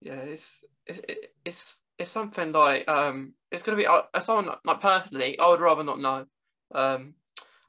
yeah, 0.00 0.14
it's 0.14 0.64
it's 0.86 1.00
it's 1.44 1.80
it's 1.98 2.10
something 2.10 2.52
like 2.52 2.88
um, 2.88 3.34
it's 3.50 3.62
gonna 3.62 3.76
be 3.76 3.86
uh, 3.86 4.02
someone 4.20 4.54
like 4.64 4.80
personally, 4.80 5.38
I 5.38 5.48
would 5.48 5.60
rather 5.60 5.84
not 5.84 6.00
know. 6.00 6.26
Um, 6.74 7.14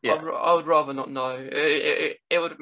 Yeah. 0.01 0.13
I'd, 0.13 0.23
I 0.23 0.53
would 0.53 0.67
rather 0.67 0.93
not 0.93 1.09
know. 1.09 1.31
It, 1.31 1.53
it, 1.53 2.17
it, 2.29 2.39
would, 2.39 2.57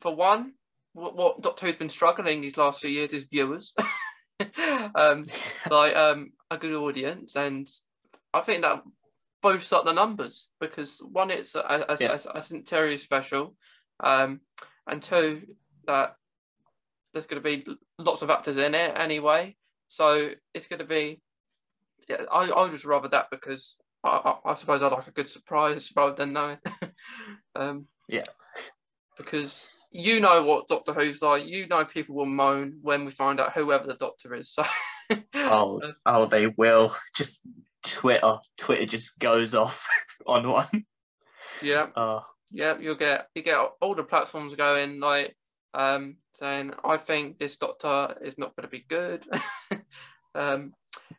for 0.00 0.14
one, 0.14 0.54
what, 0.92 1.16
what 1.16 1.42
Doctor 1.42 1.66
Who's 1.66 1.76
been 1.76 1.88
struggling 1.88 2.40
these 2.40 2.56
last 2.56 2.80
few 2.80 2.90
years 2.90 3.12
is 3.12 3.24
viewers. 3.24 3.74
um, 4.94 5.22
like 5.70 5.94
um, 5.96 6.32
a 6.50 6.58
good 6.58 6.74
audience, 6.74 7.36
and 7.36 7.68
I 8.34 8.40
think 8.40 8.62
that 8.62 8.82
boosts 9.42 9.72
up 9.72 9.84
the 9.84 9.92
numbers 9.92 10.48
because 10.60 10.98
one, 11.00 11.30
it's 11.30 11.54
a, 11.54 11.60
a, 11.88 11.96
Yeah. 12.00 12.18
a, 12.32 12.38
a 12.38 12.42
centenary 12.42 12.96
special, 12.96 13.54
um, 14.00 14.40
and 14.86 15.02
two, 15.02 15.42
that 15.86 16.16
there's 17.12 17.26
going 17.26 17.42
to 17.42 17.48
be 17.48 17.66
lots 17.98 18.22
of 18.22 18.30
actors 18.30 18.56
in 18.56 18.74
it 18.74 18.96
anyway, 18.96 19.56
so 19.88 20.30
it's 20.54 20.66
going 20.66 20.80
to 20.80 20.86
be. 20.86 21.20
Yeah, 22.08 22.24
I 22.32 22.50
I 22.50 22.68
just 22.68 22.84
rather 22.84 23.08
that 23.08 23.28
because 23.30 23.78
I, 24.04 24.36
I, 24.44 24.50
I 24.50 24.54
suppose 24.54 24.82
I 24.82 24.88
like 24.88 25.06
a 25.06 25.12
good 25.12 25.28
surprise 25.28 25.92
rather 25.94 26.14
than 26.14 26.32
knowing. 26.32 26.58
um, 27.54 27.86
Yeah. 28.08 28.24
Because 29.16 29.70
you 29.92 30.20
know 30.20 30.42
what 30.42 30.68
Doctor 30.68 30.92
Who's 30.92 31.22
like. 31.22 31.44
You 31.46 31.66
know 31.68 31.84
people 31.84 32.14
will 32.14 32.26
moan 32.26 32.78
when 32.82 33.04
we 33.04 33.10
find 33.10 33.40
out 33.40 33.52
whoever 33.52 33.86
the 33.86 33.94
Doctor 33.94 34.34
is. 34.34 34.52
So. 34.52 34.64
Oh, 35.34 35.82
oh, 36.06 36.24
they 36.24 36.46
will. 36.46 36.94
Just 37.14 37.46
Twitter. 37.84 38.38
Twitter 38.56 38.86
just 38.86 39.18
goes 39.18 39.54
off 39.54 39.86
on 40.26 40.48
one. 40.48 40.86
yeah, 41.60 41.88
Oh, 41.94 42.24
yeah. 42.50 42.78
You'll 42.78 42.94
get 42.94 43.26
you 43.34 43.42
get 43.42 43.58
all 43.82 43.94
the 43.94 44.04
platforms 44.04 44.54
going 44.54 45.00
like 45.00 45.36
um 45.74 46.16
saying 46.34 46.72
I 46.84 46.96
think 46.98 47.38
this 47.38 47.56
Doctor 47.56 48.16
is 48.22 48.38
not 48.38 48.54
going 48.56 48.68
to 48.68 48.70
be 48.70 48.84
good. 48.88 49.24
um, 50.34 50.72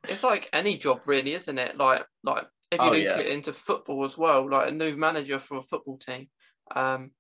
it's 0.07 0.24
like 0.24 0.50
any 0.53 0.77
job 0.77 1.01
really, 1.07 1.33
isn't 1.33 1.57
it? 1.57 1.77
Like 1.77 2.05
like 2.24 2.45
if 2.72 2.81
you 2.81 2.88
Oh, 2.88 2.91
link 2.91 3.05
yeah. 3.05 3.19
it 3.19 3.27
into 3.27 3.53
football 3.53 4.03
as 4.03 4.17
well, 4.17 4.50
like 4.50 4.69
a 4.69 4.72
new 4.72 4.95
manager 4.95 5.39
for 5.39 5.57
a 5.57 5.62
football 5.62 5.98
team, 5.98 6.27
um, 6.75 7.12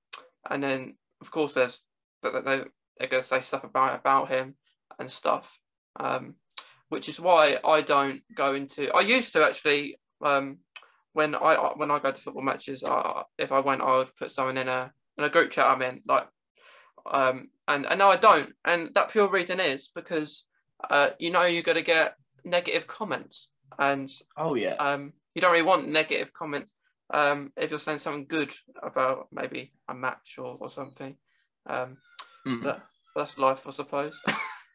and 0.49 0.63
then 0.63 0.95
of 1.21 1.31
course 1.31 1.53
there's 1.53 1.81
that 2.21 2.33
that 2.33 2.45
they 2.45 2.63
they're 2.97 3.07
going 3.07 3.21
to 3.21 3.27
say 3.27 3.41
stuff 3.41 3.63
about 3.63 3.99
about 3.99 4.29
him 4.29 4.55
and 4.99 5.09
stuff, 5.09 5.59
um, 5.99 6.35
which 6.89 7.09
is 7.09 7.19
why 7.19 7.59
I 7.63 7.81
don't 7.81 8.21
go 8.35 8.53
into. 8.53 8.91
I 8.93 9.01
used 9.01 9.33
to 9.33 9.43
actually 9.45 9.97
um, 10.23 10.59
when 11.13 11.35
I 11.35 11.55
I- 11.55 11.73
when 11.75 11.91
I 11.91 11.99
go 11.99 12.11
to 12.11 12.21
football 12.21 12.43
matches, 12.43 12.83
uh, 12.83 13.23
if 13.37 13.51
I 13.51 13.59
went, 13.59 13.81
I 13.81 13.97
would 13.97 14.15
put 14.15 14.31
someone 14.31 14.57
in 14.57 14.67
a 14.67 14.91
in 15.17 15.23
a 15.23 15.29
group 15.29 15.51
chat 15.51 15.67
I'm 15.67 15.81
in, 15.83 16.01
like, 16.07 16.27
um, 17.09 17.49
and 17.67 17.85
and 17.85 17.99
now 17.99 18.09
I 18.09 18.17
don't, 18.17 18.53
and 18.65 18.93
that 18.95 19.11
pure 19.11 19.29
reason 19.29 19.59
is 19.59 19.89
because 19.93 20.45
uh, 20.89 21.11
you 21.19 21.31
know 21.31 21.43
you're 21.43 21.63
going 21.63 21.77
to 21.77 21.83
get 21.83 22.15
negative 22.43 22.87
comments, 22.87 23.49
and 23.79 24.09
oh 24.37 24.55
yeah. 24.55 24.75
um, 24.75 25.13
you 25.35 25.41
don't 25.41 25.51
really 25.51 25.63
want 25.63 25.87
negative 25.87 26.33
comments 26.33 26.73
um, 27.13 27.51
if 27.57 27.69
you're 27.69 27.79
saying 27.79 27.99
something 27.99 28.25
good 28.27 28.53
about 28.81 29.27
maybe 29.31 29.73
a 29.89 29.93
match 29.93 30.35
or, 30.37 30.57
or 30.59 30.69
something. 30.69 31.15
Um, 31.65 31.97
Mm, 32.47 32.63
that, 32.63 32.81
that's 33.15 33.37
life, 33.37 33.65
I 33.67 33.71
suppose. 33.71 34.19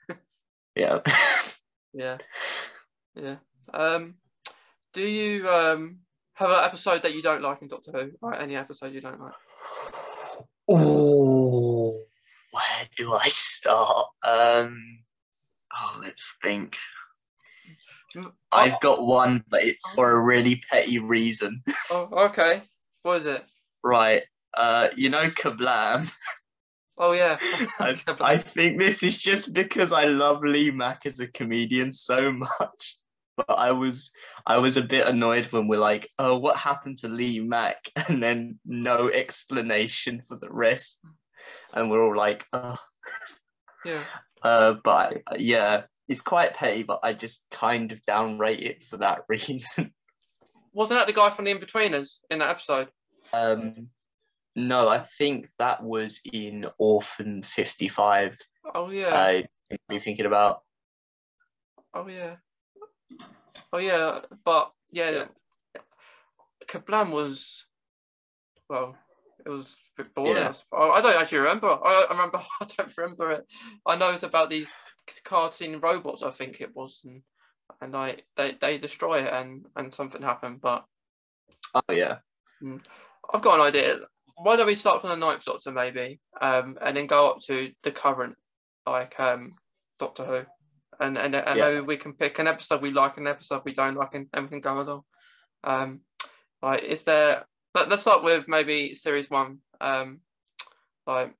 yeah. 0.76 1.00
yeah, 1.92 2.16
yeah. 3.14 3.36
Um, 3.72 4.14
do 4.94 5.02
you 5.02 5.48
um, 5.48 5.98
have 6.34 6.50
an 6.50 6.64
episode 6.64 7.02
that 7.02 7.14
you 7.14 7.22
don't 7.22 7.42
like 7.42 7.60
in 7.60 7.68
Doctor 7.68 7.92
Who? 7.92 8.10
Like 8.22 8.40
any 8.40 8.56
episode 8.56 8.94
you 8.94 9.02
don't 9.02 9.20
like? 9.20 9.34
Oh, 10.68 10.76
where 12.58 12.88
do 12.96 13.12
I 13.12 13.28
start? 13.28 14.06
Um, 14.24 14.98
oh, 15.72 16.00
let's 16.00 16.36
think. 16.42 16.76
Mm, 18.16 18.32
I've 18.50 18.80
got 18.80 19.06
one, 19.06 19.44
but 19.48 19.62
it's 19.62 19.88
for 19.90 20.10
a 20.10 20.20
really 20.20 20.60
petty 20.70 20.98
reason. 20.98 21.62
Oh, 21.90 22.08
okay. 22.26 22.62
What 23.02 23.18
is 23.18 23.26
it? 23.26 23.44
Right. 23.82 24.24
Uh, 24.54 24.88
you 24.96 25.08
know, 25.08 25.30
Kerblam. 25.30 26.12
Oh 26.98 27.12
yeah. 27.12 27.38
I, 27.78 27.96
I 28.20 28.36
think 28.36 28.78
this 28.78 29.02
is 29.02 29.16
just 29.16 29.54
because 29.54 29.92
I 29.92 30.04
love 30.04 30.42
Lee 30.42 30.70
Mack 30.70 31.06
as 31.06 31.20
a 31.20 31.28
comedian 31.28 31.92
so 31.92 32.32
much. 32.32 32.98
But 33.36 33.50
I 33.56 33.72
was 33.72 34.10
I 34.46 34.58
was 34.58 34.76
a 34.76 34.82
bit 34.82 35.06
annoyed 35.06 35.46
when 35.46 35.68
we're 35.68 35.78
like, 35.78 36.10
oh, 36.18 36.36
what 36.36 36.56
happened 36.56 36.98
to 36.98 37.08
Lee 37.08 37.40
Mack? 37.40 37.78
And 38.08 38.22
then 38.22 38.58
no 38.66 39.08
explanation 39.10 40.20
for 40.26 40.36
the 40.36 40.50
rest. 40.50 41.00
And 41.74 41.90
we're 41.90 42.02
all 42.04 42.16
like, 42.16 42.46
oh. 42.52 42.78
yeah. 43.84 44.02
Uh, 44.42 44.74
but 44.84 45.18
I- 45.26 45.36
yeah, 45.36 45.82
it's 46.08 46.20
quite 46.20 46.54
petty, 46.54 46.82
but 46.82 47.00
I 47.02 47.12
just 47.12 47.44
kind 47.50 47.92
of 47.92 48.04
downrate 48.06 48.62
it 48.62 48.82
for 48.84 48.98
that 48.98 49.20
reason. 49.28 49.92
Wasn't 50.72 50.98
that 50.98 51.06
the 51.06 51.12
guy 51.12 51.30
from 51.30 51.44
the 51.44 51.54
Inbetweeners 51.54 52.18
in 52.30 52.38
that 52.38 52.50
episode? 52.50 52.88
Um, 53.32 53.88
no, 54.56 54.88
I 54.88 54.98
think 54.98 55.48
that 55.58 55.82
was 55.82 56.20
in 56.32 56.66
Orphan 56.78 57.42
55. 57.42 58.36
Oh 58.74 58.90
yeah. 58.90 59.14
I 59.14 59.44
be 59.88 59.98
thinking 59.98 60.26
about. 60.26 60.62
Oh 61.94 62.06
yeah. 62.08 62.36
Oh 63.72 63.78
yeah, 63.78 64.20
but 64.44 64.72
yeah, 64.90 65.10
Yeah. 65.10 65.24
Kerblam 66.66 67.10
was 67.12 67.66
well, 68.68 68.96
it 69.48 69.50
was 69.50 69.76
a 69.98 70.02
bit 70.02 70.14
boring. 70.14 70.36
Yeah. 70.36 70.52
I 70.72 70.76
I 70.76 70.90
I 70.98 71.00
don't 71.00 71.20
actually 71.20 71.38
remember. 71.38 71.68
I, 71.68 72.06
I 72.08 72.12
remember. 72.12 72.38
I 72.60 72.66
don't 72.76 72.96
remember 72.96 73.32
it. 73.32 73.46
I 73.86 73.96
know 73.96 74.10
it's 74.10 74.22
about 74.22 74.50
these 74.50 74.72
cartoon 75.24 75.80
robots. 75.80 76.22
I 76.22 76.30
think 76.30 76.60
it 76.60 76.74
was, 76.76 77.00
and 77.04 77.22
and 77.80 77.96
I 77.96 78.18
they 78.36 78.56
they 78.60 78.78
destroy 78.78 79.22
it 79.24 79.32
and 79.32 79.66
and 79.76 79.92
something 79.92 80.22
happened. 80.22 80.60
But 80.60 80.84
Oh 81.74 81.92
yeah, 81.92 82.18
I've 83.32 83.42
got 83.42 83.58
an 83.58 83.66
idea. 83.66 83.98
Why 84.36 84.56
don't 84.56 84.66
we 84.66 84.74
start 84.74 85.00
from 85.00 85.10
the 85.10 85.16
ninth 85.16 85.44
Doctor 85.44 85.72
maybe, 85.72 86.20
um, 86.40 86.78
and 86.80 86.96
then 86.96 87.06
go 87.06 87.30
up 87.30 87.40
to 87.46 87.72
the 87.82 87.90
current 87.90 88.36
like 88.86 89.18
um 89.18 89.52
Doctor 89.98 90.24
Who, 90.24 91.04
and 91.04 91.18
and, 91.18 91.34
and 91.34 91.58
Yeah. 91.58 91.70
maybe 91.70 91.80
we 91.80 91.96
can 91.96 92.12
pick 92.12 92.38
an 92.38 92.46
episode 92.46 92.82
we 92.82 92.90
like, 92.90 93.16
an 93.16 93.26
episode 93.26 93.62
we 93.64 93.74
don't 93.74 93.96
like, 93.96 94.14
and, 94.14 94.28
and 94.32 94.44
we 94.44 94.50
can 94.50 94.60
go 94.60 94.80
along. 94.80 95.02
Um, 95.64 96.00
like, 96.62 96.84
is 96.84 97.02
there? 97.02 97.44
Let, 97.74 97.88
let's 97.88 98.02
start 98.02 98.24
with 98.24 98.48
maybe 98.48 98.94
series 98.94 99.30
one. 99.30 99.58
Um, 99.80 100.20
like 101.06 101.34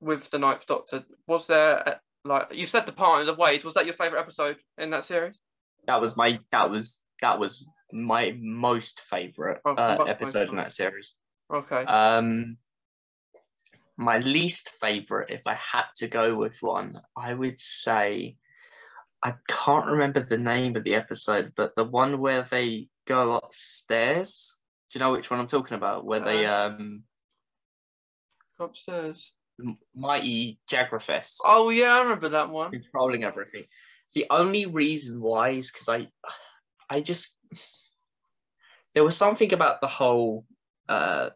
with 0.00 0.30
the 0.30 0.38
ninth 0.38 0.66
Doctor, 0.66 1.04
was 1.26 1.46
there 1.46 1.88
uh, 1.88 1.94
like 2.24 2.54
you 2.54 2.66
said 2.66 2.86
the 2.86 2.92
Parting 2.92 3.28
of 3.28 3.36
the 3.36 3.40
Ways? 3.40 3.64
Was 3.64 3.74
that 3.74 3.84
your 3.86 3.94
favorite 3.94 4.20
episode 4.20 4.56
in 4.78 4.90
that 4.90 5.04
series? 5.04 5.38
that 5.86 6.00
was 6.00 6.16
my 6.16 6.38
that 6.50 6.70
was 6.70 7.00
that 7.22 7.38
was 7.38 7.68
my 7.92 8.36
most 8.40 9.00
favorite 9.02 9.60
Oh, 9.64 9.74
uh, 9.74 10.04
episode 10.06 10.48
in 10.48 10.56
that 10.56 10.72
series. 10.72 11.12
Okay. 11.52 11.84
Um, 11.84 12.56
my 13.96 14.18
least 14.18 14.70
favorite, 14.80 15.30
if 15.30 15.42
I 15.46 15.54
had 15.54 15.84
to 15.96 16.08
go 16.08 16.34
with 16.34 16.56
one, 16.60 16.94
I 17.16 17.32
would 17.32 17.58
say 17.58 18.36
I 19.24 19.34
can't 19.48 19.86
remember 19.86 20.20
the 20.20 20.38
name 20.38 20.76
of 20.76 20.84
the 20.84 20.94
episode, 20.94 21.52
but 21.56 21.74
the 21.76 21.84
one 21.84 22.20
where 22.20 22.42
they 22.42 22.88
go 23.06 23.36
upstairs. 23.36 24.55
Do 24.90 24.98
you 24.98 25.00
know 25.00 25.12
which 25.12 25.30
one 25.30 25.40
I'm 25.40 25.46
talking 25.46 25.76
about? 25.76 26.04
Where 26.04 26.20
they 26.20 26.46
um 26.46 27.04
Upstairs. 28.58 29.32
Mighty 29.94 30.58
Jagrafess 30.70 31.38
Oh 31.44 31.70
yeah, 31.70 31.94
I 31.94 32.00
remember 32.02 32.28
that 32.30 32.50
one. 32.50 32.70
controlling 32.70 33.24
everything. 33.24 33.64
The 34.14 34.26
only 34.30 34.66
reason 34.66 35.20
why 35.20 35.50
is 35.50 35.70
because 35.70 35.88
I, 35.88 36.08
I 36.90 37.00
just 37.00 37.34
there 38.94 39.04
was 39.04 39.16
something 39.16 39.52
about 39.52 39.80
the 39.80 39.86
whole. 39.86 40.46
Uh, 40.88 41.30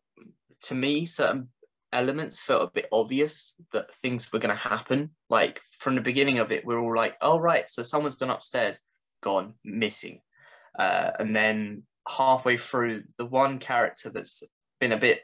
to 0.63 0.75
me, 0.75 1.05
certain 1.05 1.49
elements 1.93 2.41
felt 2.41 2.63
a 2.63 2.73
bit 2.73 2.89
obvious 2.93 3.55
that 3.73 3.95
things 3.97 4.33
were 4.33 4.39
going 4.39 4.55
to 4.55 4.69
happen. 4.69 5.11
Like 5.29 5.61
from 5.79 5.95
the 5.95 6.01
beginning 6.01 6.39
of 6.39 6.53
it, 6.53 6.65
we're 6.65 6.81
all 6.81 6.95
like, 6.95 7.17
"Oh 7.21 7.39
right, 7.39 7.69
so 7.69 7.83
someone's 7.83 8.17
gone 8.17 8.31
upstairs, 8.31 8.81
gone 9.23 9.55
missing," 9.65 10.21
uh, 10.79 11.11
and 11.19 11.35
then 11.35 11.83
halfway 12.09 12.57
through, 12.57 13.05
the 13.19 13.27
one 13.27 13.59
character 13.59 14.11
that's 14.11 14.43
been 14.81 14.93
a 14.93 14.99
bit 14.99 15.21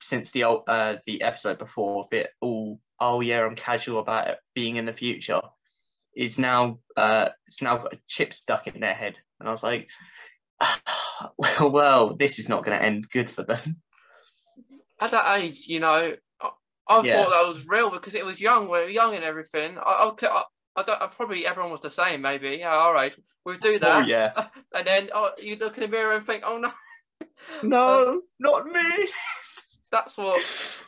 since 0.00 0.30
the 0.30 0.44
old 0.44 0.64
uh, 0.68 0.96
the 1.06 1.22
episode 1.22 1.58
before, 1.58 2.04
a 2.04 2.08
bit 2.10 2.30
all 2.40 2.80
oh 3.00 3.20
yeah, 3.20 3.44
I'm 3.44 3.56
casual 3.56 4.00
about 4.00 4.28
it 4.28 4.38
being 4.54 4.76
in 4.76 4.86
the 4.86 4.92
future, 4.92 5.40
is 6.14 6.38
now 6.38 6.78
uh, 6.96 7.28
it's 7.46 7.62
now 7.62 7.78
got 7.78 7.94
a 7.94 8.00
chip 8.06 8.32
stuck 8.32 8.66
in 8.66 8.80
their 8.80 8.94
head, 8.94 9.18
and 9.40 9.48
I 9.48 9.52
was 9.52 9.62
like, 9.62 9.88
well, 11.38 11.70
well, 11.70 12.16
this 12.16 12.38
is 12.38 12.48
not 12.48 12.64
going 12.64 12.78
to 12.78 12.84
end 12.84 13.08
good 13.10 13.30
for 13.30 13.42
them. 13.42 13.58
at 15.00 15.10
that 15.10 15.38
age, 15.38 15.66
you 15.66 15.80
know, 15.80 16.14
I, 16.40 16.50
I 16.88 17.02
Yeah. 17.02 17.24
thought 17.24 17.30
that 17.30 17.48
was 17.48 17.68
real 17.68 17.90
because 17.90 18.14
it 18.14 18.24
was 18.24 18.40
young. 18.40 18.64
We 18.64 18.78
were 18.78 18.88
young 18.88 19.14
and 19.14 19.24
everything. 19.24 19.78
I, 19.78 20.12
I, 20.22 20.44
I, 20.76 20.82
don't. 20.82 21.00
I 21.02 21.06
probably 21.06 21.46
everyone 21.46 21.72
was 21.72 21.80
the 21.80 21.90
same. 21.90 22.20
Maybe. 22.22 22.56
Yeah. 22.60 22.70
All 22.74 22.92
right. 22.92 23.14
We'll 23.44 23.56
do 23.58 23.78
that. 23.78 23.96
Oh 23.96 24.00
that. 24.00 24.08
yeah. 24.08 24.46
And 24.74 24.86
then 24.86 25.08
oh, 25.14 25.30
you 25.38 25.56
look 25.56 25.76
in 25.78 25.82
the 25.82 25.88
mirror 25.88 26.12
and 26.14 26.24
think, 26.24 26.42
oh 26.46 26.58
no. 26.58 26.70
No, 27.62 28.22
not 28.38 28.66
me. 28.66 29.08
That's 29.90 30.16
what. 30.18 30.82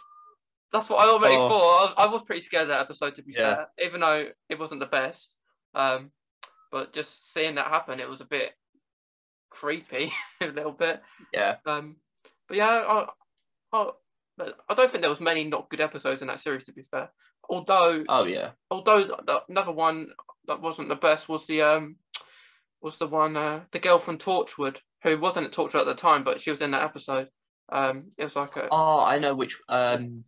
That's 0.73 0.91
what 0.91 0.99
I 0.99 1.09
already 1.11 1.37
Oh. 1.37 1.49
thought. 1.49 1.95
I, 1.97 2.05
I 2.05 2.07
was 2.13 2.23
pretty 2.23 2.43
scared 2.43 2.65
of 2.65 2.69
that 2.69 2.83
episode, 2.83 3.15
to 3.15 3.23
be 3.23 3.33
Yeah. 3.35 3.55
fair, 3.55 3.69
even 3.87 4.01
though 4.01 4.27
it 4.51 4.59
wasn't 4.59 4.81
the 4.81 4.87
best. 4.87 5.35
Um, 5.75 6.11
but 6.71 6.93
just 6.93 7.33
seeing 7.33 7.55
that 7.55 7.69
happen, 7.69 8.01
it 8.01 8.09
was 8.09 8.21
a 8.21 8.27
bit 8.27 8.53
creepy, 9.51 10.13
a 10.43 10.47
little 10.49 10.73
bit. 10.73 11.01
Yeah. 11.33 11.57
Um, 11.65 11.97
but 12.49 12.57
yeah, 12.59 12.69
I, 12.69 13.07
I, 13.73 13.91
I 14.69 14.75
don't 14.75 14.91
think 14.91 15.01
there 15.01 15.11
was 15.11 15.21
many 15.21 15.45
not 15.45 15.71
good 15.71 15.81
episodes 15.81 16.21
in 16.21 16.29
that 16.29 16.41
series, 16.41 16.65
to 16.65 16.73
be 16.73 16.83
fair. 16.83 17.09
Although, 17.49 18.05
Oh 18.09 18.25
yeah. 18.25 18.51
although 18.71 19.05
the, 19.05 19.43
another 19.49 19.73
one 19.73 20.09
that 20.47 20.61
wasn't 20.61 20.89
the 20.89 20.97
best 20.97 21.29
was 21.29 21.47
the 21.47 21.63
um, 21.63 21.97
was 22.81 22.99
the 22.99 23.07
one 23.07 23.37
uh, 23.37 23.65
the 23.73 23.79
girl 23.79 23.99
from 23.99 24.19
Torchwood 24.19 24.79
who 25.03 25.19
wasn't 25.19 25.47
at 25.47 25.53
Torchwood 25.53 25.81
at 25.81 25.87
the 25.87 25.95
time, 25.95 26.25
but 26.25 26.41
she 26.41 26.51
was 26.51 26.61
in 26.61 26.73
that 26.73 26.83
episode. 26.83 27.29
Um, 27.71 28.13
it 28.19 28.25
was 28.25 28.37
like 28.37 28.57
a 28.57 28.69
Oh, 28.71 29.01
I 29.01 29.19
know 29.19 29.35
which. 29.35 29.59
Um, 29.69 30.25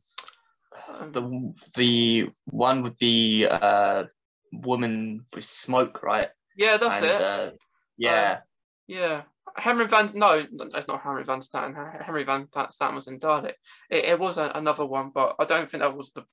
um, 0.89 1.13
the 1.13 1.53
the 1.77 2.29
one 2.47 2.83
with 2.83 2.97
the 2.99 3.49
uh 3.51 4.05
woman 4.53 5.25
with 5.35 5.45
smoke, 5.45 6.03
right? 6.03 6.29
yeah, 6.57 6.77
that's 6.77 7.03
And, 7.03 7.07
it. 7.11 7.21
Uh, 7.21 7.51
yeah. 7.97 8.41
Yeah, 8.91 9.23
Henry 9.57 9.87
Van. 9.87 10.11
No, 10.15 10.45
that's 10.73 10.89
not 10.89 11.01
Henry 11.03 11.23
Van 11.23 11.41
Statten. 11.41 11.77
Henry 12.05 12.25
Van 12.25 12.49
Statten 12.71 12.97
was 12.97 13.07
in 13.07 13.21
Dalek. 13.21 13.55
It, 13.89 14.05
it 14.05 14.19
was 14.19 14.37
a, 14.37 14.51
another 14.57 14.85
one, 14.85 15.11
but 15.15 15.37
I 15.39 15.45
don't 15.45 15.71
think 15.71 15.83
that 15.83 15.97
was 15.97 16.11
the 16.17 16.25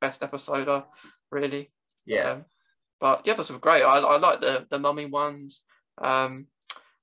best 0.00 0.22
episode. 0.22 0.68
Uh, 0.68 0.82
really. 1.30 1.72
yeah. 2.04 2.30
Um, 2.32 2.44
but 3.00 3.24
the 3.24 3.32
others 3.32 3.50
were 3.50 3.58
great. 3.58 3.82
I, 3.82 3.96
I 3.98 4.18
like 4.18 4.40
the 4.42 4.66
the 4.70 4.78
mummy 4.78 5.06
ones. 5.06 5.62
Um, 5.96 6.46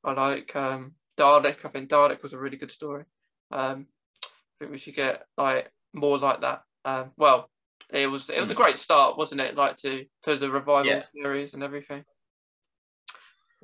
I 0.04 0.14
like 0.14 0.56
um, 0.56 0.94
Dalek. 1.18 1.66
I 1.66 1.70
think 1.70 1.90
Dalek 1.90 2.22
was 2.22 2.34
a 2.34 2.40
really 2.40 2.58
good 2.58 2.72
story. 2.72 3.04
Um, 3.52 3.88
I 4.24 4.28
think 4.60 4.72
we 4.72 4.78
should 4.78 4.96
get 4.96 5.24
like 5.36 5.72
more 5.94 6.20
like 6.20 6.42
that. 6.42 6.62
Um, 6.86 7.12
well, 7.18 7.50
it 7.92 8.06
was 8.06 8.30
it 8.30 8.40
was 8.40 8.52
a 8.52 8.56
great 8.62 8.78
start, 8.78 9.18
wasn't 9.18 9.42
it? 9.42 9.56
Like 9.56 9.78
to 9.78 10.06
to 10.24 10.38
the 10.38 10.52
revival 10.52 10.86
Yeah. 10.92 11.02
series 11.02 11.56
and 11.56 11.64
everything. 11.64 12.04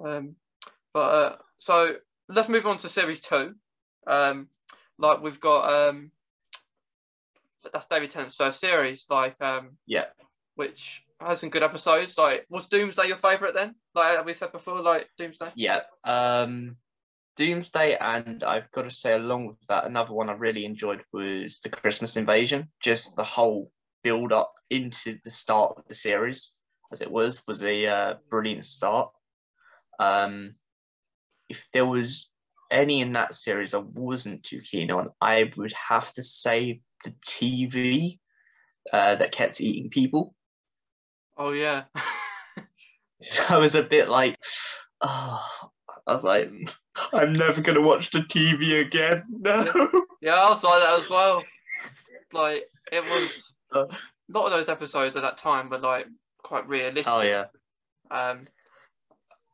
Um, 0.04 0.36
but 0.98 1.14
uh, 1.14 1.36
so 1.60 1.94
let's 2.28 2.50
move 2.50 2.66
on 2.66 2.80
to 2.80 2.90
series 2.90 3.20
two. 3.20 3.54
Um, 4.08 4.48
like 4.98 5.22
we've 5.22 5.40
got 5.40 5.90
um, 5.90 6.10
that's 7.72 7.86
David 7.86 8.10
Tennant's 8.10 8.36
first 8.36 8.60
series. 8.60 9.06
Like 9.08 9.40
um, 9.40 9.78
Yeah. 9.86 10.06
which 10.56 11.04
has 11.20 11.40
some 11.40 11.52
good 11.52 11.62
episodes. 11.62 12.18
Like, 12.18 12.48
was 12.50 12.66
Doomsday 12.66 13.06
your 13.06 13.16
favourite 13.16 13.54
then? 13.54 13.76
Like 13.94 14.26
we 14.26 14.34
said 14.34 14.52
before, 14.52 14.82
like 14.82 15.08
Doomsday. 15.20 15.52
Yeah. 15.54 15.82
Um, 16.04 16.78
Doomsday, 17.36 17.96
and 17.98 18.44
I've 18.44 18.72
got 18.72 18.86
to 18.86 18.90
say, 18.90 19.14
along 19.14 19.46
with 19.50 19.68
that, 19.70 19.86
another 19.86 20.14
one 20.14 20.30
I 20.32 20.34
really 20.34 20.66
enjoyed 20.66 21.04
was 21.14 21.60
the 21.60 21.70
Christmas 21.70 22.18
Invasion. 22.18 22.70
Just 22.82 23.16
the 23.16 23.24
whole 23.24 23.72
build 24.04 24.34
up 24.34 24.52
into 24.72 25.20
the 25.24 25.30
start 25.30 25.76
of 25.78 25.88
the 25.88 25.94
series, 25.94 26.54
as 26.92 27.04
it 27.04 27.12
was, 27.12 27.46
was 27.48 27.62
a 27.62 27.86
uh, 27.86 28.14
brilliant 28.32 28.64
start. 28.64 29.12
Um, 30.00 30.56
if 31.50 31.68
there 31.74 31.86
was 31.86 32.32
any 32.72 33.02
in 33.02 33.14
that 33.14 33.34
series 33.34 33.74
I 33.74 33.80
wasn't 33.80 34.44
too 34.44 34.62
keen 34.62 34.92
on, 34.92 35.10
I 35.22 35.52
would 35.58 35.74
have 35.90 36.12
to 36.14 36.22
say 36.24 36.82
the 37.04 37.12
TV 37.26 38.20
uh, 38.92 39.16
that 39.16 39.32
kept 39.32 39.62
eating 39.62 39.90
people. 39.90 40.36
Oh 41.38 41.52
yeah. 41.52 41.84
I 43.50 43.58
was 43.58 43.76
a 43.76 43.84
bit 43.84 44.10
like, 44.10 44.38
oh, 45.02 45.44
I 46.06 46.14
was 46.14 46.24
like, 46.24 46.52
I'm 47.14 47.34
never 47.34 47.62
gonna 47.62 47.82
watch 47.82 48.12
the 48.12 48.20
TV 48.20 48.82
again. 48.82 49.24
No. 49.40 50.06
yeah, 50.22 50.36
I 50.36 50.50
was 50.50 50.64
like 50.64 50.82
that 50.84 51.00
as 51.00 51.10
well. 51.10 51.44
Like 52.34 52.64
it 52.92 53.04
was 53.04 53.54
Uh. 53.74 53.86
a 53.86 53.98
lot 54.30 54.46
of 54.46 54.52
those 54.52 54.70
episodes 54.70 55.16
at 55.16 55.22
that 55.22 55.38
time 55.38 55.70
were 55.70 55.80
like 55.80 56.08
quite 56.44 56.68
realistic. 56.68 57.08
Oh 57.08 57.22
yeah, 57.22 57.46
Um, 58.12 58.42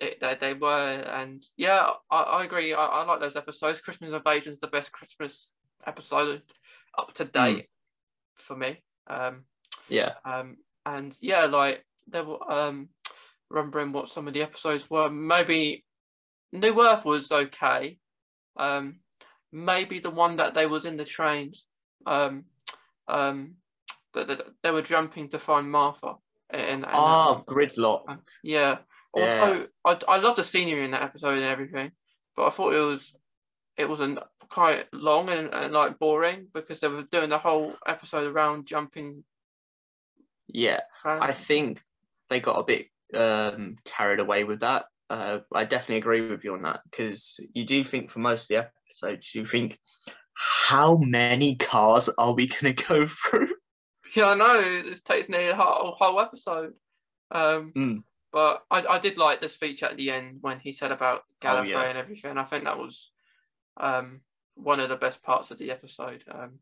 it, 0.04 0.20
they, 0.22 0.36
they 0.40 0.54
were, 0.54 0.70
and 1.20 1.46
yeah, 1.58 1.90
I, 2.12 2.22
I 2.22 2.44
agree. 2.46 2.74
I, 2.74 2.86
I 2.86 3.06
like 3.06 3.20
those 3.20 3.36
episodes. 3.36 3.82
Christmas 3.82 4.12
Invasion 4.12 4.54
is 4.54 4.60
the 4.60 4.68
best 4.68 4.92
Christmas 4.92 5.54
episode 5.86 6.42
up 6.98 7.14
to 7.16 7.26
date 7.26 7.70
for 8.36 8.56
me. 8.56 8.82
Um, 9.08 9.44
yeah, 9.90 10.14
Um, 10.26 10.58
and 10.86 11.16
yeah, 11.22 11.46
like 11.46 11.86
there 12.08 12.24
were 12.24 12.52
um, 12.52 12.90
remembering 13.50 13.92
what 13.92 14.10
some 14.10 14.28
of 14.28 14.34
the 14.34 14.42
episodes 14.42 14.90
were. 14.90 15.10
Maybe 15.10 15.86
New 16.52 16.82
Earth 16.82 17.06
was 17.06 17.32
okay. 17.32 17.98
Um, 18.58 19.00
maybe 19.52 20.00
the 20.00 20.12
one 20.12 20.38
that 20.38 20.54
they 20.54 20.66
was 20.66 20.86
in 20.86 20.98
the 20.98 21.06
trains. 21.06 21.66
Um, 22.06 22.46
um, 23.08 23.56
that 24.14 24.28
that 24.28 24.46
they 24.62 24.72
were 24.72 24.82
jumping 24.82 25.30
to 25.30 25.40
find 25.40 25.70
Martha. 25.70 26.16
And, 26.50 26.84
and 26.84 26.94
Oh, 26.94 27.44
gridlock. 27.48 28.20
yeah. 28.44 28.78
Yeah. 29.16 29.66
I 29.86 30.00
I 30.08 30.18
love 30.18 30.36
the 30.36 30.44
scenery 30.44 30.86
in 30.86 30.92
that 30.92 31.04
episode 31.04 31.36
and 31.36 31.44
everything, 31.44 31.92
but 32.36 32.46
I 32.46 32.50
thought 32.50 32.74
it 32.74 32.80
was 32.80 33.14
it 33.78 33.90
wasn't 33.90 34.20
quite 34.50 34.86
long 34.94 35.30
and, 35.30 35.54
and 35.54 35.74
like 35.74 36.00
boring 36.00 36.48
because 36.54 36.80
they 36.80 36.88
were 36.88 37.04
doing 37.04 37.30
the 37.30 37.38
whole 37.38 37.76
episode 37.88 38.32
around 38.32 38.68
jumping. 38.68 39.24
Yeah, 40.48 40.82
around. 41.06 41.24
I 41.24 41.34
think 41.34 41.82
they 42.30 42.40
got 42.40 42.60
a 42.60 42.64
bit 42.64 42.88
um, 43.14 43.78
carried 43.86 44.20
away 44.20 44.44
with 44.44 44.60
that. 44.62 44.86
Uh, 45.10 45.40
I 45.54 45.66
definitely 45.66 45.98
agree 45.98 46.28
with 46.28 46.44
you 46.44 46.54
on 46.54 46.64
that 46.64 46.82
because 46.90 47.40
you 47.54 47.66
do 47.66 47.84
think 47.84 48.10
for 48.10 48.20
most 48.20 48.44
of 48.44 48.48
the 48.50 48.70
episodes, 48.88 49.36
you 49.36 49.46
think, 49.46 49.80
how 50.36 50.98
many 50.98 51.56
cars 51.56 52.10
are 52.18 52.34
we 52.34 52.48
gonna 52.48 52.74
go 52.90 53.06
through? 53.08 53.54
Yeah, 54.16 54.30
I 54.30 54.36
know. 54.36 54.60
It 54.60 55.04
takes 55.06 55.30
nearly 55.30 55.50
a 55.50 55.56
whole, 55.56 55.96
whole 55.98 56.20
episode. 56.20 56.74
Um, 57.32 57.74
Mm. 57.76 58.04
But 58.34 58.64
I, 58.72 58.84
I 58.86 59.00
did 59.00 59.18
like 59.18 59.40
the 59.40 59.48
speech 59.48 59.84
at 59.84 59.96
the 59.96 60.10
end 60.10 60.40
when 60.42 60.60
he 60.60 60.72
said 60.72 60.92
about 60.92 61.24
Gallifrey 61.40 61.76
Oh, 61.76 61.82
yeah. 61.82 61.90
and 61.90 61.98
everything. 61.98 62.38
I 62.38 62.44
think 62.44 62.64
that 62.64 62.80
was 62.80 63.12
um, 63.78 64.22
one 64.56 64.80
of 64.80 64.90
the 64.90 64.96
best 64.96 65.22
parts 65.22 65.52
of 65.52 65.60
the 65.60 65.70
episode 65.70 66.24
um, 66.32 66.60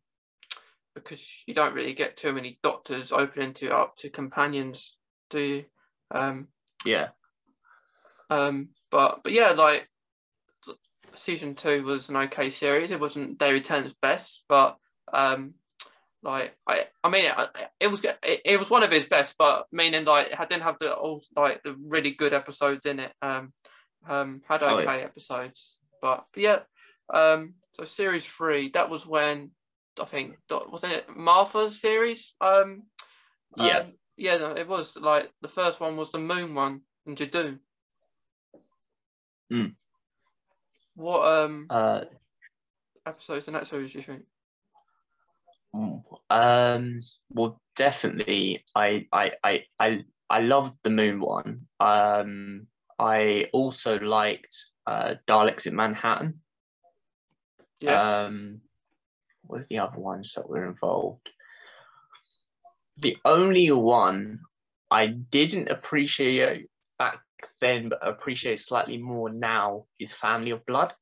because 0.94 1.44
you 1.48 1.54
don't 1.54 1.74
really 1.74 1.94
get 1.94 2.18
too 2.18 2.34
many 2.34 2.60
doctors 2.62 3.14
opening 3.14 3.54
to 3.54 3.74
up 3.74 3.96
to 3.98 4.10
companions, 4.10 4.98
do 5.30 5.40
you? 5.40 5.66
Um, 6.12 6.50
Yeah, 6.86 7.08
um, 8.30 8.70
but 8.92 9.22
but 9.24 9.32
yeah, 9.32 9.52
like 9.52 9.88
season 11.16 11.56
two 11.56 11.84
was 11.84 12.10
an 12.10 12.18
okay 12.18 12.50
series. 12.50 12.92
It 12.92 13.00
wasn't 13.00 13.38
David 13.38 13.64
Tennant's 13.64 13.96
best, 14.02 14.44
but 14.50 14.78
um, 15.14 15.54
like 16.24 16.56
I 16.68 16.88
I 17.04 17.10
mean 17.10 17.26
it, 17.26 17.36
it 17.80 17.88
was 17.88 18.04
it, 18.04 18.42
it 18.46 18.60
was 18.60 18.70
one 18.70 18.84
of 18.84 18.92
his 18.92 19.06
best, 19.06 19.36
but 19.38 19.66
meaning 19.72 20.06
like 20.06 20.28
it 20.28 20.50
didn't 20.50 20.64
have 20.64 20.78
the 20.80 20.94
all 20.94 21.22
like 21.36 21.64
the 21.64 21.76
really 21.88 22.12
good 22.12 22.34
episodes 22.34 22.86
in 22.86 23.00
it. 23.00 23.14
Um, 23.22 23.54
um, 24.08 24.42
had 24.48 24.64
Oh, 24.64 24.78
okay 24.80 25.00
yeah. 25.00 25.06
episodes, 25.06 25.78
but, 26.02 26.26
but 26.34 26.42
yeah. 26.42 26.60
Um, 27.14 27.56
so 27.74 27.84
series 27.86 28.26
three 28.26 28.70
that 28.74 28.90
was 28.90 29.06
when 29.06 29.52
I 30.00 30.06
think 30.06 30.38
wasn't 30.50 30.94
it 30.94 31.06
Martha's 31.16 31.80
series? 31.82 32.34
Um, 32.42 32.84
Yeah. 33.58 33.80
um, 33.80 33.94
yeah, 34.18 34.38
no, 34.38 34.52
it 34.52 34.68
was 34.68 34.96
like 34.98 35.32
the 35.42 35.48
first 35.48 35.80
one 35.80 35.98
was 35.98 36.12
the 36.12 36.20
moon 36.20 36.54
one 36.54 36.82
and 37.06 37.18
Judoon. 37.18 37.60
Mm. 39.52 39.76
What 40.96 41.26
um 41.26 41.68
uh, 41.70 42.02
episodes 43.06 43.48
in 43.48 43.54
that 43.54 43.68
series 43.68 43.92
do 43.92 43.98
you 43.98 44.04
think? 44.04 44.24
Um, 46.30 47.00
well, 47.30 47.62
definitely. 47.76 48.64
I, 48.76 49.08
I, 49.12 49.32
I, 49.44 49.64
I, 49.80 50.06
I 50.30 50.40
loved 50.40 50.78
the 50.84 50.90
moon 50.90 51.20
one. 51.20 51.62
Um, 51.80 52.68
I 52.98 53.50
also 53.54 54.00
liked 54.00 54.56
uh, 54.88 55.16
Daleks 55.28 55.68
in 55.68 55.76
Manhattan. 55.76 56.42
Yeah, 57.80 58.26
Um, 58.26 58.62
what 59.44 59.62
are 59.62 59.66
the 59.70 59.80
other 59.80 60.00
ones 60.00 60.34
that 60.34 60.48
were 60.48 60.68
involved? 60.68 61.30
The 62.98 63.18
only 63.26 63.72
one 63.72 64.40
I 64.92 65.08
didn't 65.08 65.70
appreciate 65.70 66.68
back 67.00 67.22
then, 67.60 67.90
but 67.90 68.08
appreciate 68.08 68.60
slightly 68.60 68.98
more 68.98 69.30
now 69.30 69.86
is 70.00 70.14
Family 70.14 70.52
of 70.52 70.66
Blood. 70.66 70.94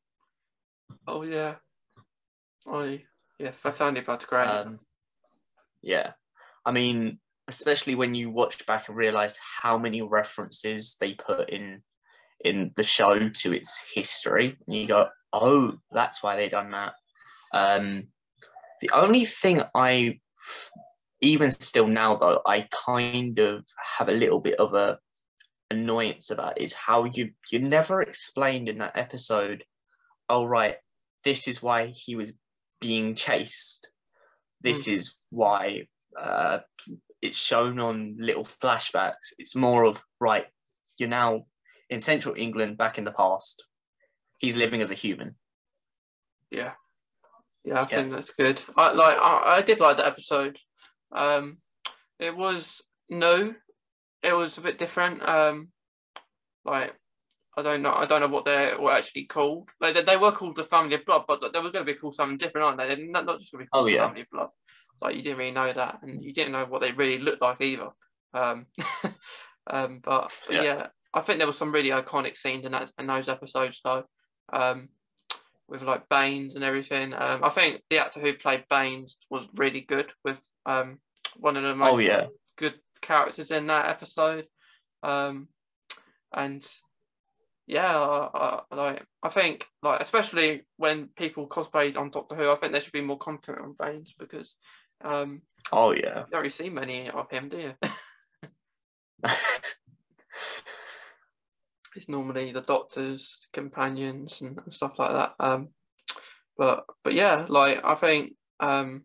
oh 1.07 1.23
yeah, 1.23 1.55
oh 2.65 2.97
yeah, 3.39 3.51
I 3.63 3.71
found 3.71 3.97
it 3.97 4.03
about 4.03 4.27
great. 4.27 4.45
Um, 4.45 4.79
yeah, 5.81 6.13
I 6.65 6.71
mean, 6.71 7.19
especially 7.47 7.95
when 7.95 8.13
you 8.13 8.29
watch 8.29 8.65
back 8.65 8.89
and 8.89 8.97
realize 8.97 9.37
how 9.37 9.77
many 9.77 10.01
references 10.01 10.97
they 10.99 11.13
put 11.13 11.49
in 11.49 11.81
in 12.41 12.71
the 12.75 12.83
show 12.83 13.29
to 13.29 13.53
its 13.53 13.81
history, 13.93 14.57
and 14.67 14.75
you 14.75 14.87
go, 14.87 15.07
"Oh, 15.33 15.73
that's 15.91 16.21
why 16.21 16.35
they 16.35 16.49
done 16.49 16.71
that." 16.71 16.93
Um, 17.53 18.07
the 18.81 18.91
only 18.93 19.25
thing 19.25 19.63
I 19.73 20.19
even 21.21 21.49
still 21.49 21.87
now 21.87 22.15
though, 22.15 22.41
I 22.45 22.67
kind 22.85 23.39
of 23.39 23.65
have 23.97 24.09
a 24.09 24.13
little 24.13 24.39
bit 24.39 24.59
of 24.59 24.73
a 24.73 24.99
annoyance 25.71 26.31
about 26.31 26.59
is 26.59 26.73
how 26.73 27.05
you 27.05 27.31
you 27.51 27.59
never 27.59 28.01
explained 28.01 28.69
in 28.69 28.79
that 28.79 28.97
episode. 28.97 29.63
Oh 30.27 30.45
right, 30.45 30.77
this 31.23 31.47
is 31.47 31.61
why 31.61 31.87
he 31.87 32.15
was 32.15 32.33
being 32.79 33.15
chased. 33.15 33.89
This 34.61 34.87
mm. 34.87 34.93
is 34.93 35.17
why 35.29 35.87
uh, 36.19 36.59
it's 37.21 37.37
shown 37.37 37.79
on 37.79 38.15
little 38.19 38.45
flashbacks. 38.45 39.33
It's 39.37 39.55
more 39.55 39.83
of 39.83 40.03
right, 40.19 40.45
you're 40.97 41.09
now 41.09 41.45
in 41.89 41.99
central 41.99 42.35
England 42.37 42.77
back 42.77 42.97
in 42.97 43.03
the 43.03 43.11
past. 43.11 43.65
He's 44.37 44.57
living 44.57 44.81
as 44.81 44.91
a 44.91 44.95
human. 44.95 45.35
Yeah. 46.51 46.73
Yeah, 47.65 47.75
I 47.75 47.81
yeah. 47.81 47.85
think 47.85 48.11
that's 48.11 48.31
good. 48.31 48.61
I 48.75 48.93
like 48.93 49.17
I, 49.17 49.57
I 49.57 49.61
did 49.61 49.79
like 49.79 49.97
that 49.97 50.07
episode. 50.07 50.57
Um 51.15 51.57
it 52.19 52.35
was 52.35 52.81
no, 53.09 53.53
it 54.23 54.33
was 54.33 54.57
a 54.57 54.61
bit 54.61 54.77
different. 54.77 55.27
Um 55.27 55.69
like 56.63 56.93
I 57.59 57.63
don't 57.63 57.81
know. 57.81 57.93
I 57.93 58.05
don't 58.05 58.21
know 58.21 58.27
what 58.27 58.45
they 58.45 58.73
were 58.79 58.91
actually 58.91 59.25
called. 59.25 59.69
Like 59.81 59.93
they, 59.93 60.01
they 60.01 60.17
were 60.17 60.31
called 60.31 60.55
the 60.55 60.63
Family 60.63 60.95
of 60.95 61.05
Blood, 61.05 61.25
but 61.27 61.41
they 61.41 61.59
were 61.59 61.71
going 61.71 61.85
to 61.85 61.93
be 61.93 61.99
called 61.99 62.15
something 62.15 62.37
different, 62.37 62.65
aren't 62.65 62.77
they? 62.77 62.95
They're 62.95 63.05
not, 63.05 63.25
not 63.25 63.39
just 63.39 63.51
going 63.51 63.65
to 63.65 63.65
be 63.65 63.69
called 63.69 63.85
oh, 63.85 63.87
yeah. 63.87 64.05
Family 64.05 64.21
of 64.21 64.29
Blood. 64.31 64.49
Like 65.01 65.15
you 65.15 65.21
didn't 65.21 65.37
really 65.37 65.51
know 65.51 65.71
that, 65.71 65.99
and 66.01 66.23
you 66.23 66.33
didn't 66.33 66.53
know 66.53 66.65
what 66.65 66.81
they 66.81 66.91
really 66.91 67.19
looked 67.19 67.41
like 67.41 67.61
either. 67.61 67.89
Um, 68.33 68.65
um, 69.69 69.99
but, 70.03 70.33
but 70.47 70.55
yeah. 70.55 70.63
yeah. 70.63 70.87
I 71.13 71.21
think 71.21 71.39
there 71.39 71.47
was 71.47 71.57
some 71.57 71.71
really 71.71 71.89
iconic 71.89 72.37
scenes 72.37 72.65
in 72.65 72.71
that 72.71 72.91
in 72.99 73.07
those 73.07 73.29
episodes 73.29 73.81
though, 73.83 74.03
um, 74.53 74.89
with 75.67 75.81
like 75.81 76.07
Baines 76.09 76.55
and 76.55 76.63
everything. 76.63 77.13
Um, 77.13 77.43
I 77.43 77.49
think 77.49 77.81
the 77.89 77.99
actor 77.99 78.19
who 78.19 78.33
played 78.33 78.65
Baines 78.69 79.17
was 79.29 79.49
really 79.55 79.81
good 79.81 80.11
with 80.23 80.45
um, 80.65 80.99
one 81.37 81.57
of 81.57 81.63
the 81.63 81.75
most 81.75 81.95
oh, 81.95 81.97
yeah. 81.97 82.27
good 82.57 82.75
characters 83.01 83.51
in 83.51 83.67
that 83.67 83.89
episode. 83.89 84.45
Um, 85.01 85.47
and 86.33 86.65
yeah, 87.69 87.95
I, 87.95 88.61
I, 88.71 88.75
like 88.75 89.05
I 89.21 89.29
think 89.29 89.67
like 89.83 90.01
especially 90.01 90.63
when 90.77 91.09
people 91.15 91.47
cosplay 91.47 91.95
on 91.95 92.09
Doctor 92.09 92.35
Who, 92.35 92.49
I 92.49 92.55
think 92.55 92.71
there 92.71 92.81
should 92.81 92.93
be 92.93 93.01
more 93.01 93.19
content 93.19 93.59
on 93.59 93.75
Baines 93.79 94.15
because 94.17 94.55
um, 95.01 95.43
oh 95.71 95.91
yeah, 95.91 96.21
you 96.21 96.25
don't 96.31 96.41
really 96.41 96.49
see 96.49 96.71
many 96.71 97.11
of 97.11 97.29
him, 97.29 97.47
do 97.47 97.57
you? 97.59 97.73
it's 101.95 102.09
normally 102.09 102.51
the 102.51 102.61
Doctor's 102.61 103.47
companions 103.53 104.41
and 104.41 104.59
stuff 104.71 104.97
like 104.97 105.11
that. 105.11 105.33
Um, 105.39 105.67
but 106.57 106.85
but 107.03 107.13
yeah, 107.13 107.45
like 107.49 107.81
I 107.83 107.93
think 107.93 108.33
um, 108.59 109.03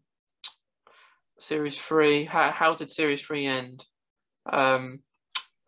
series 1.39 1.79
three. 1.79 2.25
How 2.25 2.51
how 2.51 2.75
did 2.75 2.91
series 2.91 3.21
three 3.21 3.45
end? 3.45 3.85
Um, 4.51 5.01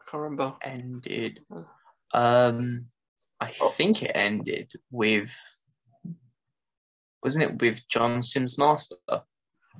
I 0.01 0.11
can't 0.11 0.23
remember. 0.23 0.55
Ended. 0.63 1.41
Um, 2.17 2.87
I 3.41 3.53
oh. 3.61 3.69
think 3.69 4.03
it 4.03 4.13
ended 4.15 4.73
with. 4.91 5.31
Wasn't 7.23 7.45
it 7.45 7.61
with 7.61 7.87
John 7.89 8.23
Simm's 8.23 8.57
Master? 8.57 8.97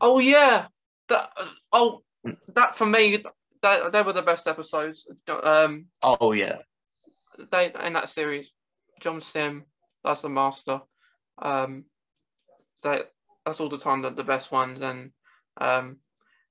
Oh 0.01 0.19
yeah, 0.19 0.67
that 1.09 1.31
oh 1.73 2.03
that 2.55 2.77
for 2.77 2.87
me 2.87 3.25
that 3.63 3.93
they 3.93 4.03
were 4.03 4.13
the 4.13 4.23
best 4.23 4.47
episodes. 4.47 5.07
Um, 5.43 5.87
oh 6.03 6.33
yeah, 6.33 6.59
they 7.51 7.73
in 7.85 7.95
that 7.95 8.11
series, 8.11 8.53
John 9.01 9.21
Simm, 9.21 9.65
that's 10.05 10.23
the 10.23 10.29
master. 10.29 10.81
Um, 11.41 11.85
that 12.83 13.13
that's 13.45 13.61
all 13.61 13.69
the 13.69 13.79
time 13.79 14.03
the, 14.03 14.11
the 14.11 14.25
best 14.25 14.53
ones, 14.53 14.83
and 14.83 15.11
um, 15.61 15.99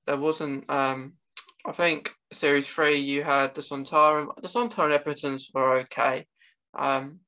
there 0.07 0.17
wasn't. 0.17 0.69
Um, 0.69 1.13
I 1.67 1.71
think 1.71 2.11
series 2.31 2.67
three 2.67 2.97
you 2.99 3.23
had 3.23 3.55
the 3.55 3.61
Sontaran. 3.61 4.27
The 4.41 4.47
Sontaran 4.47 4.93
episodes 4.93 5.49
were 5.53 5.77
okay. 5.79 6.27
Um, 6.77 7.19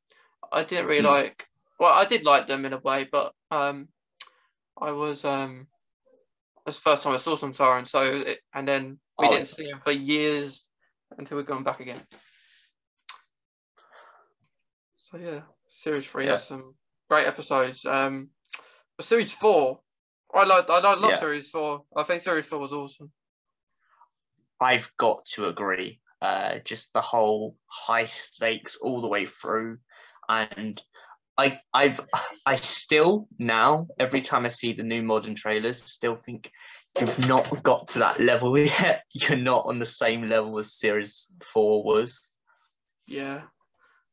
I 0.52 0.64
didn't 0.64 0.88
really 0.88 1.08
mm. 1.08 1.12
like. 1.12 1.48
Well, 1.80 1.94
I 1.94 2.06
did 2.06 2.24
like 2.24 2.48
them 2.48 2.66
in 2.66 2.74
a 2.74 2.80
way, 2.80 3.08
but 3.12 3.34
um, 3.52 3.88
I 4.80 4.92
was 4.92 5.26
um 5.26 5.68
was 6.68 6.76
the 6.76 6.82
first 6.82 7.04
time 7.04 7.14
I 7.14 7.18
saw 7.18 7.36
Sontaran. 7.36 7.88
So, 7.88 8.04
it, 8.04 8.40
and 8.54 8.68
then 8.68 9.00
we 9.18 9.28
oh, 9.28 9.32
didn't 9.32 9.48
see 9.48 9.70
him 9.70 9.80
for 9.80 9.92
years 9.92 10.70
until 11.18 11.38
we'd 11.38 11.48
gone 11.48 11.64
back 11.64 11.80
again. 11.80 12.02
So 14.98 15.18
yeah, 15.18 15.42
series 15.68 16.06
three 16.06 16.26
yeah. 16.26 16.32
has 16.32 16.46
some 16.46 16.76
great 17.10 17.26
episodes. 17.26 17.86
Um, 17.86 18.30
series 19.00 19.34
four, 19.34 19.80
I 20.34 20.44
like 20.44 20.70
I 20.70 20.80
love 20.80 21.12
yeah. 21.12 21.20
series 21.20 21.50
four. 21.50 21.84
I 21.96 22.04
think 22.04 22.22
series 22.22 22.46
four 22.46 22.60
was 22.60 22.74
awesome. 22.74 23.12
I've 24.60 24.92
got 24.98 25.26
to 25.34 25.48
agree. 25.48 26.00
Uh, 26.22 26.60
just 26.66 26.94
the 26.94 27.02
whole 27.02 27.56
high 27.68 28.08
stakes 28.08 28.76
all 28.78 29.02
the 29.02 29.08
way 29.08 29.26
through, 29.26 29.78
and 30.28 30.82
I 31.38 31.60
I've 31.74 32.00
I 32.46 32.56
still 32.56 33.28
now 33.38 33.88
every 34.00 34.22
time 34.22 34.46
I 34.46 34.48
see 34.48 34.74
the 34.74 34.84
new 34.84 35.04
modern 35.04 35.36
trailers 35.36 35.82
still 35.82 36.16
think 36.16 36.52
you've 37.00 37.28
not 37.28 37.64
got 37.64 37.88
to 37.90 38.00
that 38.00 38.20
level 38.20 38.58
yet. 38.60 39.04
You're 39.14 39.38
not 39.38 39.66
on 39.66 39.80
the 39.80 39.86
same 39.86 40.24
level 40.24 40.58
as 40.58 40.74
series 40.74 41.32
four 41.44 41.84
was. 41.84 42.20
Yeah. 43.08 43.44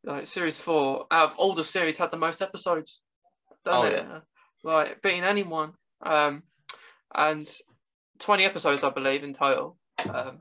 Like 0.05 0.27
series 0.27 0.61
four, 0.61 1.07
out 1.11 1.33
of 1.33 1.39
all 1.39 1.55
the 1.55 1.65
series 1.65 1.97
had 1.97 2.11
the 2.11 2.19
most 2.19 2.43
episodes. 2.43 3.01
Done 3.65 3.87
oh, 3.87 3.89
it. 3.89 4.07
Yeah. 4.07 4.21
Like 4.63 5.01
beating 5.03 5.25
anyone. 5.25 5.73
Um 6.05 6.43
and 7.15 7.49
twenty 8.19 8.45
episodes 8.45 8.85
I 8.85 8.91
believe 8.91 9.25
in 9.25 9.33
total. 9.33 9.79
Um 10.13 10.41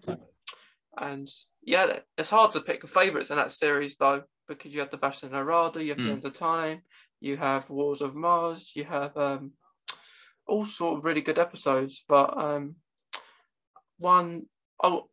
and 0.98 1.28
yeah, 1.64 2.00
it's 2.18 2.30
hard 2.30 2.52
to 2.52 2.62
pick 2.62 2.88
favourites 2.88 3.32
in 3.32 3.38
that 3.38 3.52
series 3.52 3.96
though 3.96 4.24
because 4.48 4.74
you 4.74 4.82
have 4.82 4.90
the 4.90 4.98
Vashta 4.98 5.30
Nerada, 5.30 5.84
you 5.84 5.90
have 5.90 5.98
mm. 5.98 6.06
the 6.06 6.12
End 6.12 6.26
of 6.26 6.34
Time, 6.34 6.82
you 7.20 7.38
have 7.38 7.70
Waters 7.70 8.02
of 8.02 8.16
Mars, 8.16 8.74
you 8.76 8.84
have 8.84 9.16
um, 9.18 9.54
all 10.46 10.66
sort 10.66 10.98
of 10.98 11.06
really 11.06 11.22
good 11.22 11.40
episodes. 11.40 12.04
But 12.08 12.38
um, 12.38 12.76
one, 13.98 14.46
oh, 14.84 15.10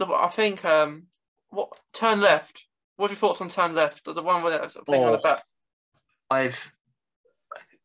I 0.00 0.28
think 0.28 0.64
um, 0.64 1.04
what 1.50 1.70
Turn 1.92 2.20
Left. 2.20 2.66
What's 2.96 3.10
your 3.10 3.16
thoughts 3.16 3.40
on 3.40 3.48
Turn 3.48 3.74
Left? 3.74 4.04
The 4.04 4.22
one 4.22 4.44
with 4.44 4.52
the 4.62 4.68
thing 4.68 5.02
oh, 5.02 5.06
on 5.06 5.12
the 5.12 5.18
back. 5.18 5.42
I've 6.30 6.72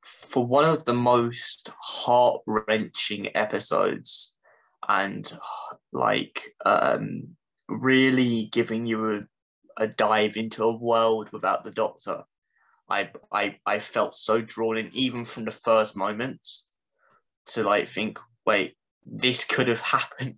for 0.04 0.46
one 0.46 0.66
of 0.66 0.86
the 0.86 0.94
most 0.94 1.72
heart 1.80 2.42
wrenching 2.46 3.36
episodes, 3.36 4.36
and 4.88 5.32
like 5.92 6.42
um, 6.66 7.36
really 7.68 8.50
giving 8.52 8.86
you 8.86 9.16
a 9.16 9.20
a 9.80 9.88
dive 9.88 10.36
into 10.36 10.66
a 10.66 10.76
world 10.76 11.30
without 11.32 11.64
the 11.64 11.72
Doctor. 11.72 12.24
I 12.90 13.10
I 13.32 13.58
I 13.66 13.80
felt 13.80 14.14
so 14.14 14.42
drawn 14.42 14.78
in 14.78 14.90
even 14.94 15.26
from 15.26 15.46
the 15.46 15.52
first 15.52 15.98
moments 15.98 16.68
to 17.48 17.64
like 17.64 17.88
think, 17.88 18.20
wait, 18.46 18.76
this 19.06 19.46
could 19.46 19.68
have 19.68 19.80
happened. 19.98 20.38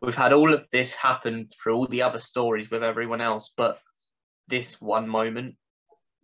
We've 0.00 0.14
had 0.14 0.32
all 0.32 0.54
of 0.54 0.64
this 0.70 0.94
happen 0.94 1.48
through 1.48 1.74
all 1.74 1.88
the 1.88 2.02
other 2.02 2.20
stories 2.20 2.70
with 2.70 2.84
everyone 2.84 3.20
else, 3.20 3.52
but 3.56 3.80
this 4.46 4.80
one 4.80 5.08
moment 5.08 5.56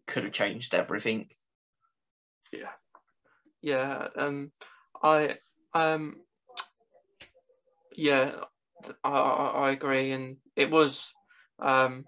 could 0.06 0.22
have 0.22 0.32
changed 0.32 0.74
everything. 0.74 1.28
Yeah. 2.52 2.70
Yeah. 3.60 4.08
Um 4.16 4.52
I 5.02 5.36
um 5.74 6.20
yeah 7.94 8.32
I, 9.02 9.10
I 9.10 9.70
agree 9.70 10.12
and 10.12 10.36
it 10.56 10.70
was 10.70 11.12
um, 11.60 12.04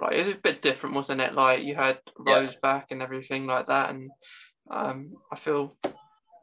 like 0.00 0.14
it 0.14 0.26
was 0.26 0.34
a 0.34 0.40
bit 0.40 0.62
different, 0.62 0.94
wasn't 0.94 1.20
it? 1.20 1.34
Like 1.34 1.62
you 1.62 1.74
had 1.74 1.98
Rose 2.18 2.52
yeah. 2.52 2.58
back 2.62 2.86
and 2.90 3.02
everything 3.02 3.46
like 3.46 3.66
that, 3.66 3.90
and 3.90 4.10
um, 4.70 5.14
I 5.32 5.36
feel 5.36 5.76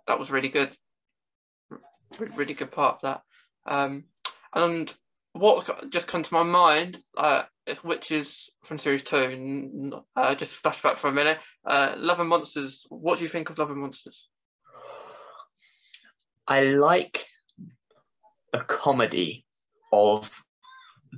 that 0.08 0.20
was 0.20 0.32
really 0.32 0.50
good, 0.50 0.72
really, 2.18 2.36
really 2.36 2.54
good 2.54 2.72
part 2.72 2.96
of 2.96 3.02
that. 3.02 3.22
Um, 3.66 4.06
and 4.54 4.94
what 5.34 5.90
just 5.92 6.08
come 6.08 6.24
to 6.24 6.34
my 6.34 6.44
mind, 6.44 7.00
uh, 7.18 7.44
which 7.84 8.12
is 8.12 8.50
from 8.64 8.78
series 8.78 9.04
two, 9.04 10.02
uh, 10.16 10.36
just 10.36 10.62
flashback 10.64 10.98
for 10.98 11.10
a 11.10 11.14
minute. 11.14 11.40
Uh, 11.66 11.94
Love 11.98 12.20
and 12.20 12.30
Monsters. 12.30 12.86
What 12.90 13.20
do 13.20 13.24
you 13.24 13.30
think 13.30 13.50
of 13.50 13.60
Love 13.60 13.72
and 13.72 13.80
Monsters? 13.80 14.30
I 16.48 16.64
like 16.72 17.26
the 18.54 18.60
comedy 18.60 19.46
of 19.92 20.44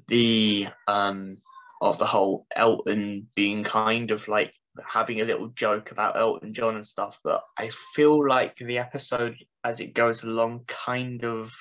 the 0.08 0.68
um 0.88 1.38
of 1.82 2.00
the 2.00 2.06
whole 2.06 2.48
Elton 2.56 3.28
being 3.36 3.64
kind 3.64 4.10
of 4.10 4.28
like 4.28 4.54
having 4.84 5.22
a 5.22 5.26
little 5.26 5.50
joke 5.50 5.92
about 5.92 6.18
Elton 6.18 6.54
John 6.54 6.76
and 6.76 6.86
stuff, 6.86 7.20
but 7.24 7.44
I 7.58 7.70
feel 7.94 8.28
like 8.28 8.58
the 8.58 8.78
episode 8.78 9.36
as 9.64 9.80
it 9.80 9.94
goes 9.94 10.24
along 10.24 10.64
kind 10.68 11.24
of 11.24 11.54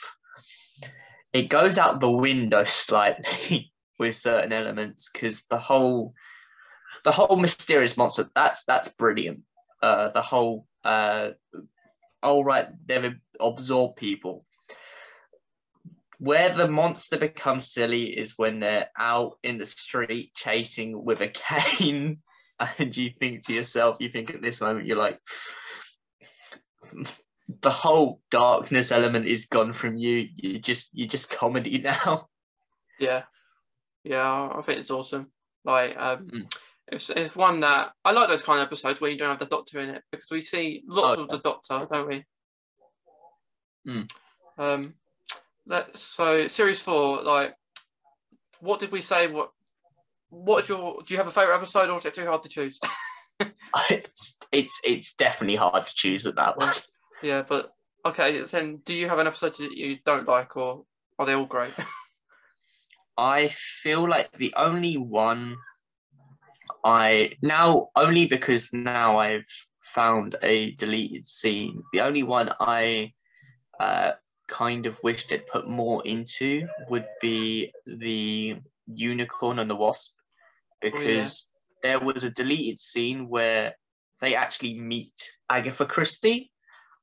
it 1.33 1.49
goes 1.49 1.79
out 1.79 2.01
the 2.01 2.11
window 2.11 2.65
slightly 2.65 3.73
with 3.99 4.17
certain 4.17 4.53
elements 4.53 5.11
because 5.13 5.43
the 5.51 5.59
whole 5.59 6.15
the 7.03 7.13
whole 7.13 7.37
mysterious 7.37 7.97
monster 7.97 8.31
that's 8.35 8.65
that's 8.65 8.89
brilliant. 8.89 9.41
Uh, 9.83 10.09
the 10.11 10.23
whole 10.23 10.67
uh, 10.85 11.31
all 12.23 12.45
right, 12.45 12.69
they've 12.87 13.15
absorbed 13.41 13.97
people. 13.97 14.47
Where 16.19 16.55
the 16.55 16.69
monster 16.69 17.17
becomes 17.19 17.73
silly 17.73 18.17
is 18.17 18.39
when 18.39 18.61
they're 18.61 18.89
out 18.99 19.39
in 19.43 19.59
the 19.59 19.67
street 19.67 20.33
chasing 20.35 21.05
with 21.05 21.21
a 21.21 21.29
cane, 21.29 22.19
and 22.79 22.97
you 22.97 23.11
think 23.11 23.47
to 23.47 23.53
yourself, 23.53 23.97
you 24.01 24.09
think 24.09 24.31
at 24.35 24.43
this 24.43 24.61
moment, 24.61 24.87
you're 24.87 24.97
like, 24.97 25.21
the 27.61 27.71
whole 27.71 28.21
darkness 28.31 28.93
element 28.93 29.27
is 29.27 29.47
gone 29.47 29.73
from 29.73 29.97
you. 29.97 30.29
You 30.35 30.59
just 30.59 30.91
you 30.93 31.07
just 31.07 31.31
comedy 31.31 31.79
now. 31.85 32.29
Yeah, 32.99 33.25
yeah, 34.05 34.51
I 34.55 34.63
think 34.63 34.81
it's 34.81 34.91
awesome. 34.91 35.31
Like, 35.65 35.97
um, 35.97 36.27
Mm. 36.27 36.55
it's 36.89 37.11
it's 37.11 37.37
one 37.37 37.61
that 37.61 37.93
I 38.05 38.13
like 38.13 38.29
those 38.29 38.43
kind 38.43 38.61
of 38.61 38.67
episodes 38.67 39.01
where 39.01 39.11
you 39.11 39.19
don't 39.19 39.31
have 39.31 39.39
the 39.39 39.47
Doctor 39.47 39.81
in 39.81 39.91
it 39.91 40.03
because 40.11 40.31
we 40.31 40.41
see 40.43 40.83
lots 40.87 41.19
Oh, 41.19 41.23
of 41.23 41.29
the 41.29 41.39
Doctor, 41.39 41.87
don't 41.91 42.09
we? 42.09 42.25
Mm. 43.87 44.11
Um, 44.59 44.95
let's 45.67 46.03
so 46.03 46.47
series 46.47 46.83
four. 46.83 47.23
Like, 47.23 47.55
what 48.61 48.81
did 48.81 48.93
we 48.93 49.01
say? 49.01 49.27
What 49.27 49.51
what's 50.31 50.69
your? 50.69 51.03
Do 51.07 51.15
you 51.15 51.19
have 51.19 51.27
a 51.27 51.33
favorite 51.33 51.57
episode, 51.57 51.91
or 51.91 51.99
is 51.99 52.07
it 52.07 52.15
too 52.15 52.27
hard 52.27 52.43
to 52.43 52.49
choose? 52.49 52.79
It's 53.91 54.37
it's 54.53 54.81
it's 54.85 55.15
definitely 55.15 55.57
hard 55.57 55.85
to 55.85 55.95
choose 55.95 56.25
with 56.25 56.37
that 56.37 56.57
one. 56.57 56.73
yeah, 57.25 57.43
but 57.43 57.73
okay. 58.07 58.41
Then, 58.43 58.81
do 58.85 58.95
you 58.95 59.09
have 59.09 59.19
an 59.19 59.27
episode 59.27 59.57
that 59.57 59.73
you 59.73 59.99
don't 60.07 60.29
like, 60.29 60.57
or 60.57 60.85
are 61.19 61.27
they 61.27 61.33
all 61.33 61.45
great? 61.45 61.73
I 63.19 63.49
feel 63.49 64.09
like 64.09 64.31
the 64.33 64.55
only 64.57 64.97
one 64.97 65.57
I 66.85 67.33
now 67.43 67.89
only 67.97 68.27
because 68.27 68.73
now 68.73 69.19
I've 69.19 69.51
found 69.83 70.37
a 70.43 70.73
deleted 70.73 71.27
scene. 71.27 71.83
The 71.93 72.03
only 72.03 72.23
one 72.23 72.51
I 72.61 73.13
uh, 73.81 74.13
kind 74.55 74.87
of 74.87 75.03
wished 75.03 75.33
it 75.33 75.49
put 75.49 75.67
more 75.67 76.01
into 76.07 76.69
would 76.89 77.09
be 77.21 77.73
the 77.87 78.57
unicorn 78.87 79.59
and 79.59 79.69
the 79.69 79.75
wasp 79.75 80.15
because 80.81 81.49
there 81.83 81.99
was 81.99 82.23
a 82.23 82.31
deleted 82.31 82.79
scene 82.79 83.29
where 83.29 83.75
they 84.21 84.37
actually 84.37 84.79
meet 84.79 85.33
Agatha 85.51 85.85
Christie, 85.85 86.53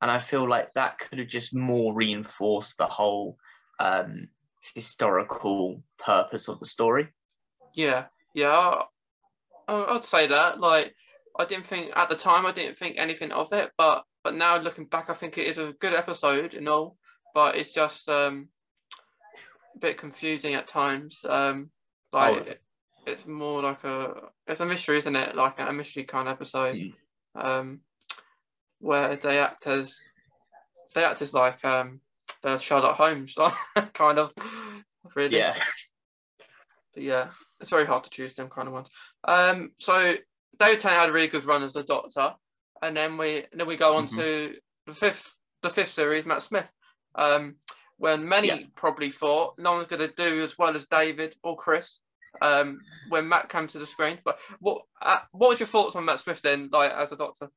and 0.01 0.09
I 0.09 0.17
feel 0.17 0.47
like 0.47 0.73
that 0.75 0.97
could 0.97 1.19
have 1.19 1.27
just 1.27 1.53
more 1.53 1.93
reinforced 1.93 2.77
the 2.77 2.87
whole 2.87 3.37
um, 3.79 4.29
historical 4.73 5.83
purpose 5.99 6.47
of 6.47 6.59
the 6.59 6.65
story. 6.65 7.09
Yeah, 7.75 8.05
yeah, 8.33 8.83
I, 9.67 9.85
I'd 9.89 10.05
say 10.05 10.27
that. 10.27 10.61
Like, 10.61 10.95
I 11.37 11.43
didn't 11.43 11.65
think 11.65 11.91
at 11.97 12.07
the 12.07 12.15
time, 12.15 12.45
I 12.45 12.53
didn't 12.53 12.77
think 12.77 12.95
anything 12.97 13.31
of 13.33 13.51
it, 13.51 13.71
but 13.77 14.05
but 14.23 14.35
now 14.35 14.57
looking 14.57 14.85
back, 14.85 15.09
I 15.09 15.13
think 15.13 15.37
it 15.37 15.47
is 15.47 15.57
a 15.57 15.73
good 15.79 15.93
episode 15.93 16.53
and 16.53 16.69
all. 16.69 16.97
But 17.33 17.55
it's 17.55 17.73
just 17.73 18.07
um, 18.09 18.49
a 19.75 19.79
bit 19.79 19.97
confusing 19.97 20.53
at 20.55 20.67
times. 20.67 21.23
Um, 21.27 21.71
like 22.11 22.37
Oh. 22.37 22.49
it- 22.51 22.61
it's 23.07 23.25
more 23.25 23.63
like 23.63 23.83
a 23.83 24.29
it's 24.45 24.59
a 24.59 24.65
mystery, 24.65 24.97
isn't 24.97 25.15
it? 25.15 25.35
Like 25.35 25.59
a 25.59 25.73
mystery 25.73 26.03
kind 26.03 26.27
of 26.27 26.33
episode. 26.33 26.75
Mm. 26.75 26.93
Um, 27.33 27.79
where 28.79 29.15
they 29.15 29.39
act 29.39 29.65
as 29.65 29.99
they 30.93 31.03
act 31.03 31.21
as 31.23 31.33
like 31.33 31.63
um 31.65 31.99
the 32.43 32.57
Sherlock 32.59 32.97
Holmes 32.97 33.35
kind 33.93 34.19
of 34.19 34.31
really. 35.15 35.37
Yeah, 35.37 35.55
But 36.93 37.03
yeah, 37.03 37.29
it's 37.59 37.71
very 37.71 37.85
hard 37.87 38.03
to 38.03 38.09
choose 38.11 38.35
them 38.35 38.49
kind 38.49 38.67
of 38.67 38.73
ones. 38.75 38.89
Um, 39.23 39.71
so 39.79 40.15
David 40.59 40.79
Tennant 40.79 41.01
had 41.01 41.09
a 41.09 41.13
really 41.13 41.27
good 41.27 41.45
run 41.45 41.63
as 41.63 41.73
the 41.73 41.81
Doctor, 41.83 42.35
and 42.83 42.95
then 42.95 43.17
we 43.17 43.45
then 43.51 43.65
we 43.65 43.77
go 43.77 43.95
on 43.95 44.07
Mhm. 44.07 44.15
to 44.17 44.55
the 44.85 44.93
fifth 44.93 45.35
the 45.63 45.69
fifth 45.71 45.89
series, 45.91 46.25
Matt 46.27 46.43
Smith. 46.43 46.69
Um, 47.15 47.57
when 47.97 48.27
many 48.27 48.47
Yeah. 48.47 48.67
probably 48.75 49.11
thought 49.11 49.59
no 49.59 49.73
one's 49.73 49.87
going 49.87 49.99
to 49.99 50.15
do 50.15 50.43
as 50.43 50.57
well 50.57 50.75
as 50.75 50.85
David 50.87 51.35
or 51.43 51.55
Chris. 51.55 51.99
Um, 52.41 52.81
when 53.09 53.27
Matt 53.27 53.49
came 53.49 53.67
to 53.67 53.77
the 53.77 53.85
screen, 53.85 54.17
but 54.23 54.39
what 54.59 54.83
uh, 55.01 55.19
what 55.31 55.49
was 55.49 55.59
your 55.59 55.67
thoughts 55.67 55.95
on 55.95 56.05
Matt 56.05 56.19
Smith 56.19 56.41
then, 56.41 56.69
like 56.71 56.91
as 56.91 57.11
a 57.11 57.15
Doctor? 57.17 57.51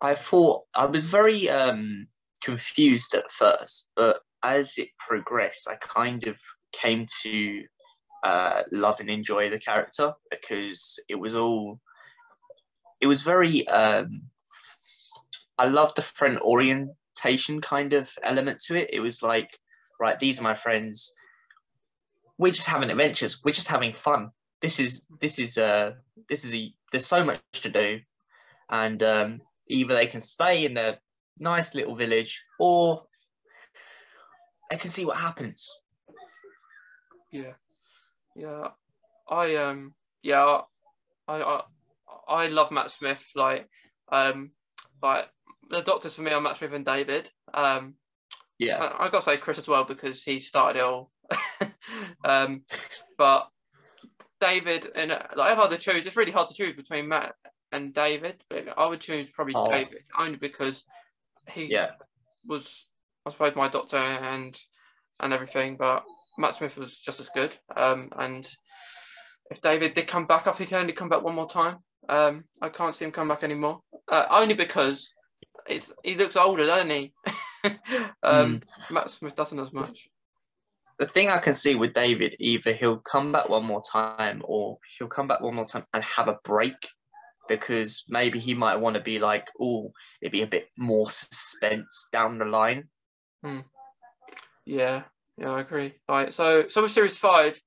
I 0.00 0.14
thought 0.14 0.64
I 0.74 0.86
was 0.86 1.06
very 1.06 1.48
um, 1.48 2.06
confused 2.42 3.14
at 3.14 3.32
first, 3.32 3.90
but 3.96 4.20
as 4.42 4.76
it 4.78 4.90
progressed, 4.98 5.66
I 5.68 5.76
kind 5.76 6.26
of 6.26 6.36
came 6.72 7.06
to 7.22 7.62
uh, 8.22 8.62
love 8.70 9.00
and 9.00 9.10
enjoy 9.10 9.50
the 9.50 9.58
character 9.58 10.12
because 10.30 10.98
it 11.08 11.16
was 11.16 11.34
all. 11.34 11.80
It 13.00 13.06
was 13.06 13.22
very. 13.22 13.66
Um, 13.66 14.24
I 15.58 15.66
loved 15.66 15.96
the 15.96 16.02
friend 16.02 16.38
orientation 17.14 17.60
kind 17.60 17.92
of 17.92 18.10
element 18.22 18.60
to 18.60 18.76
it. 18.76 18.90
It 18.92 19.00
was 19.00 19.22
like, 19.22 19.58
right, 20.00 20.18
these 20.18 20.40
are 20.40 20.44
my 20.44 20.54
friends. 20.54 21.12
We're 22.38 22.52
just 22.52 22.68
having 22.68 22.90
adventures. 22.90 23.42
We're 23.44 23.52
just 23.52 23.68
having 23.68 23.92
fun. 23.92 24.30
This 24.60 24.80
is 24.80 25.02
this 25.20 25.38
is 25.38 25.58
uh 25.58 25.92
this 26.28 26.44
is 26.44 26.54
a 26.54 26.72
there's 26.90 27.06
so 27.06 27.24
much 27.24 27.40
to 27.52 27.70
do, 27.70 28.00
and 28.70 29.02
um, 29.02 29.40
either 29.68 29.94
they 29.94 30.06
can 30.06 30.20
stay 30.20 30.64
in 30.64 30.74
their 30.74 30.98
nice 31.38 31.74
little 31.74 31.96
village 31.96 32.42
or 32.58 33.02
they 34.70 34.76
can 34.76 34.90
see 34.90 35.04
what 35.04 35.16
happens. 35.16 35.82
Yeah, 37.30 37.52
yeah. 38.34 38.68
I 39.28 39.56
um 39.56 39.94
yeah, 40.22 40.60
I 41.28 41.42
I 41.42 41.62
I 42.26 42.46
love 42.48 42.70
Matt 42.70 42.90
Smith. 42.90 43.32
Like 43.34 43.68
um 44.10 44.52
like 45.02 45.28
the 45.70 45.82
doctors 45.82 46.14
for 46.14 46.22
me 46.22 46.32
are 46.32 46.40
Matt 46.40 46.56
Smith 46.56 46.72
and 46.72 46.84
David. 46.84 47.30
Um, 47.52 47.94
Yeah, 48.58 48.78
I, 48.78 49.06
I 49.06 49.10
got 49.10 49.20
to 49.20 49.22
say 49.24 49.36
Chris 49.36 49.58
as 49.58 49.68
well 49.68 49.84
because 49.84 50.22
he 50.22 50.38
started 50.38 50.78
it 50.78 50.84
all. 50.84 51.10
um, 52.24 52.62
but 53.18 53.48
David 54.40 54.86
and 54.94 55.10
like 55.10 55.52
if 55.52 55.58
I 55.58 55.62
had 55.62 55.70
to 55.70 55.76
choose, 55.78 56.06
it's 56.06 56.16
really 56.16 56.32
hard 56.32 56.48
to 56.48 56.54
choose 56.54 56.76
between 56.76 57.08
Matt 57.08 57.34
and 57.72 57.94
David. 57.94 58.42
But 58.50 58.74
I 58.76 58.86
would 58.86 59.00
choose 59.00 59.30
probably 59.30 59.54
Oh. 59.56 59.70
David 59.70 60.02
only 60.18 60.36
because 60.36 60.84
he 61.50 61.66
yeah, 61.66 61.90
was 62.48 62.86
I 63.26 63.30
suppose 63.30 63.56
my 63.56 63.68
doctor 63.68 63.96
and 63.96 64.56
and 65.20 65.32
everything, 65.32 65.76
but 65.76 66.04
Matt 66.38 66.54
Smith 66.54 66.76
was 66.76 66.98
just 66.98 67.20
as 67.20 67.28
good. 67.30 67.56
Um, 67.76 68.10
and 68.18 68.48
if 69.50 69.60
David 69.60 69.94
did 69.94 70.08
come 70.08 70.26
back, 70.26 70.46
I 70.46 70.52
think 70.52 70.70
he 70.70 70.76
only 70.76 70.92
come 70.92 71.08
back 71.08 71.22
one 71.22 71.34
more 71.34 71.48
time. 71.48 71.78
Um, 72.08 72.44
I 72.60 72.68
can't 72.68 72.94
see 72.94 73.04
him 73.04 73.12
come 73.12 73.28
back 73.28 73.42
anymore. 73.44 73.80
Uh, 74.10 74.26
only 74.30 74.54
because 74.54 75.10
it's 75.68 75.92
he 76.02 76.14
looks 76.14 76.36
older, 76.36 76.66
doesn't 76.66 76.90
he? 76.90 77.12
um, 78.22 78.60
Matt 78.90 79.10
Smith 79.10 79.34
doesn't 79.34 79.58
as 79.58 79.72
much. 79.72 80.08
the 80.98 81.06
thing 81.06 81.28
I 81.28 81.38
can 81.38 81.54
see 81.54 81.74
with 81.74 81.94
David, 81.94 82.36
either 82.38 82.72
he'll 82.72 82.98
come 82.98 83.32
back 83.32 83.48
one 83.48 83.64
more 83.64 83.82
time 83.82 84.42
or 84.44 84.78
he'll 84.98 85.08
come 85.08 85.28
back 85.28 85.40
one 85.40 85.54
more 85.54 85.66
time 85.66 85.84
and 85.92 86.04
have 86.04 86.28
a 86.28 86.38
break 86.44 86.76
because 87.48 88.04
maybe 88.08 88.38
he 88.38 88.54
might 88.54 88.76
want 88.76 88.94
to 88.96 89.02
be 89.02 89.18
like, 89.18 89.48
oh, 89.60 89.92
it'd 90.22 90.32
be 90.32 90.42
a 90.42 90.46
bit 90.46 90.68
more 90.78 91.10
suspense 91.10 92.08
down 92.12 92.38
the 92.38 92.44
line. 92.44 92.88
Yeah, 94.64 95.02
yeah, 95.36 95.50
I 95.50 95.60
agree. 95.60 95.94
Right, 96.08 96.32
so 96.32 96.68
so 96.68 96.82
with 96.82 96.92
series 96.92 97.18
five, 97.18 97.60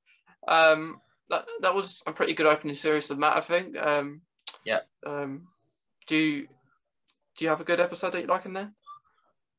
um, 0.48 0.98
that 1.30 1.46
that 1.62 1.76
was 1.76 2.02
a 2.08 2.14
pretty 2.14 2.34
good 2.34 2.48
opening 2.48 2.76
series 2.76 3.12
of 3.12 3.20
Matt, 3.20 3.38
I 3.38 3.42
think. 3.42 3.78
Um, 3.78 4.22
Yeah. 4.66 4.80
Um, 5.06 5.48
do 6.08 6.16
you 6.16 6.48
do 7.38 7.46
you 7.46 7.50
have 7.50 7.62
a 7.62 7.66
good 7.66 7.80
episode 7.80 8.14
that 8.14 8.22
you 8.22 8.28
like 8.28 8.46
in 8.46 8.54
there? 8.54 8.72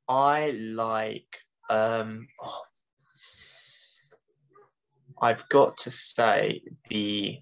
I 0.08 0.50
like, 0.50 1.38
um, 1.70 2.26
oh, 2.42 2.62
I've 5.20 5.48
got 5.48 5.78
to 5.78 5.90
say 5.90 6.62
the 6.90 7.38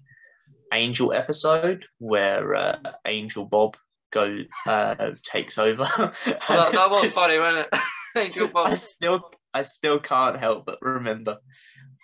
Angel 0.71 1.11
episode 1.11 1.85
where 1.97 2.55
uh, 2.55 2.77
Angel 3.05 3.45
Bob 3.45 3.77
go 4.11 4.39
uh, 4.65 5.11
takes 5.23 5.57
over. 5.57 5.87
Well, 5.97 6.13
that, 6.25 6.71
that 6.71 6.89
was 6.89 7.11
funny, 7.11 7.39
wasn't 7.39 7.67
it? 7.71 7.79
Angel 8.15 8.47
Bob. 8.47 8.67
I 8.67 8.75
still, 8.75 9.31
I 9.53 9.63
still 9.63 9.99
can't 9.99 10.37
help 10.37 10.65
but 10.65 10.79
remember. 10.81 11.37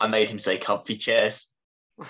I 0.02 0.08
made 0.08 0.30
him 0.30 0.40
say 0.40 0.58
comfy 0.58 0.98
chairs. 0.98 1.50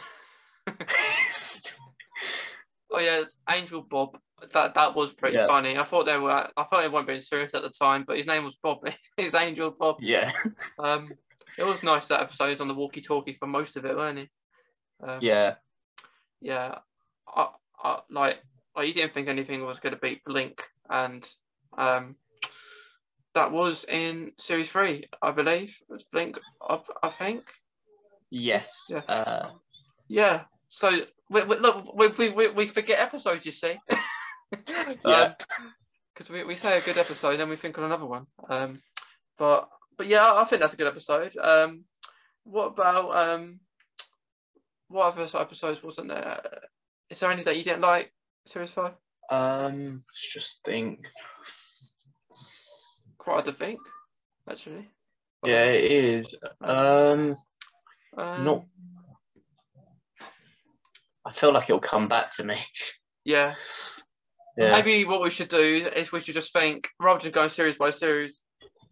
Oh 2.96 3.00
yeah, 3.00 3.24
Angel 3.50 3.82
Bob. 3.82 4.20
That 4.51 4.73
that 4.75 4.95
was 4.95 5.13
pretty 5.13 5.38
Yeah. 5.38 5.47
funny. 5.47 5.77
I 5.77 5.84
thought 5.84 6.06
they 6.06 6.17
were. 6.17 6.32
I 6.58 6.63
thought 6.63 6.82
they 6.82 6.89
weren't 6.89 7.08
being 7.08 7.21
serious 7.21 7.53
at 7.53 7.62
the 7.62 7.69
time, 7.69 8.03
but 8.06 8.17
his 8.17 8.25
name 8.27 8.43
was 8.43 8.58
Bob. 8.58 8.79
his 9.17 9.36
Angel 9.36 9.71
Bob. 9.71 9.97
yeah, 10.01 10.32
Um, 10.79 11.10
it 11.58 11.63
was 11.63 11.84
nice 11.84 12.08
that 12.08 12.21
episode. 12.21 12.49
Was 12.49 12.62
on 12.62 12.67
the 12.67 12.73
walkie-talkie 12.73 13.34
for 13.34 13.47
most 13.47 13.75
of 13.77 13.86
it, 13.86 13.95
weren't 13.95 14.19
he? 14.19 14.29
Um, 15.06 15.19
yeah. 15.21 15.56
yeah. 16.41 16.79
I, 17.27 17.49
I, 17.84 17.99
like, 18.10 18.38
you 18.77 18.93
didn't 18.93 19.12
think 19.12 19.27
anything 19.27 19.63
was 19.63 19.79
going 19.79 19.93
to 19.93 19.99
beat 19.99 20.23
Blink, 20.25 20.63
and 20.89 21.27
um, 21.77 22.15
that 23.36 23.51
was 23.51 23.84
in 23.86 24.32
series 24.38 24.71
three, 24.71 25.08
I 25.21 25.32
believe. 25.32 25.77
It 25.89 25.93
was 25.93 26.06
Blink, 26.12 26.39
I, 26.62 26.79
I 27.03 27.10
think. 27.10 27.43
Yes. 28.29 28.88
Yeah. 28.89 28.99
Uh, 28.99 29.51
Yeah. 30.08 30.43
So 30.69 30.89
we, 31.29 31.43
we, 31.43 31.58
look, 31.58 31.95
we, 31.95 32.08
we, 32.08 32.29
we, 32.29 32.47
we 32.49 32.67
forget 32.67 32.99
episodes. 32.99 33.45
You 33.45 33.51
see. 33.51 33.75
Yeah. 35.06 35.34
Because 36.13 36.30
we, 36.30 36.44
we 36.44 36.56
say 36.56 36.78
a 36.78 36.82
good 36.82 36.98
episode, 36.98 37.38
then 37.38 37.50
we 37.50 37.56
think 37.56 37.78
on 37.78 37.86
another 37.86 38.06
one. 38.06 38.28
Um, 38.48 38.82
but 39.38 39.62
but 39.62 39.70
but 39.98 40.08
yeah, 40.08 40.34
I 40.34 40.44
think 40.44 40.62
that's 40.62 40.74
a 40.74 40.78
good 40.78 40.88
episode. 40.88 41.36
Um, 41.38 41.86
what 42.44 42.68
about 42.68 43.16
um, 43.16 43.60
what 44.89 45.06
other 45.08 45.28
episodes 45.39 45.82
wasn't 45.82 46.10
there? 46.10 46.39
Is 47.10 47.20
there 47.20 47.32
any 47.32 47.44
that 47.44 47.58
you 47.58 47.63
didn't 47.63 47.82
like? 47.82 48.13
Series 48.46 48.72
five. 48.72 48.94
Um, 49.32 50.04
let's 50.08 50.34
just 50.34 50.63
think. 50.63 51.08
Quite 53.18 53.34
hard 53.34 53.46
to 53.46 53.54
think, 53.54 53.80
actually. 54.50 54.89
Yeah, 55.46 55.66
it 55.66 55.92
is. 55.92 56.36
Um, 56.62 57.36
Um, 58.18 58.44
not. 58.44 58.66
I 61.26 61.32
feel 61.32 61.54
like 61.54 61.63
it'll 61.63 61.80
come 61.80 62.08
back 62.08 62.32
to 62.32 62.44
me. 62.44 62.58
Yeah. 63.24 63.56
Yeah. 64.58 64.72
Maybe 64.72 65.06
what 65.06 65.22
we 65.22 65.30
should 65.30 65.50
do 65.50 65.88
is 65.96 66.12
we 66.12 66.20
should 66.20 66.36
just 66.36 66.54
think 66.54 66.89
rather 67.00 67.22
than 67.24 67.32
going 67.32 67.50
series 67.50 67.76
by 67.76 67.89
series, 67.89 68.42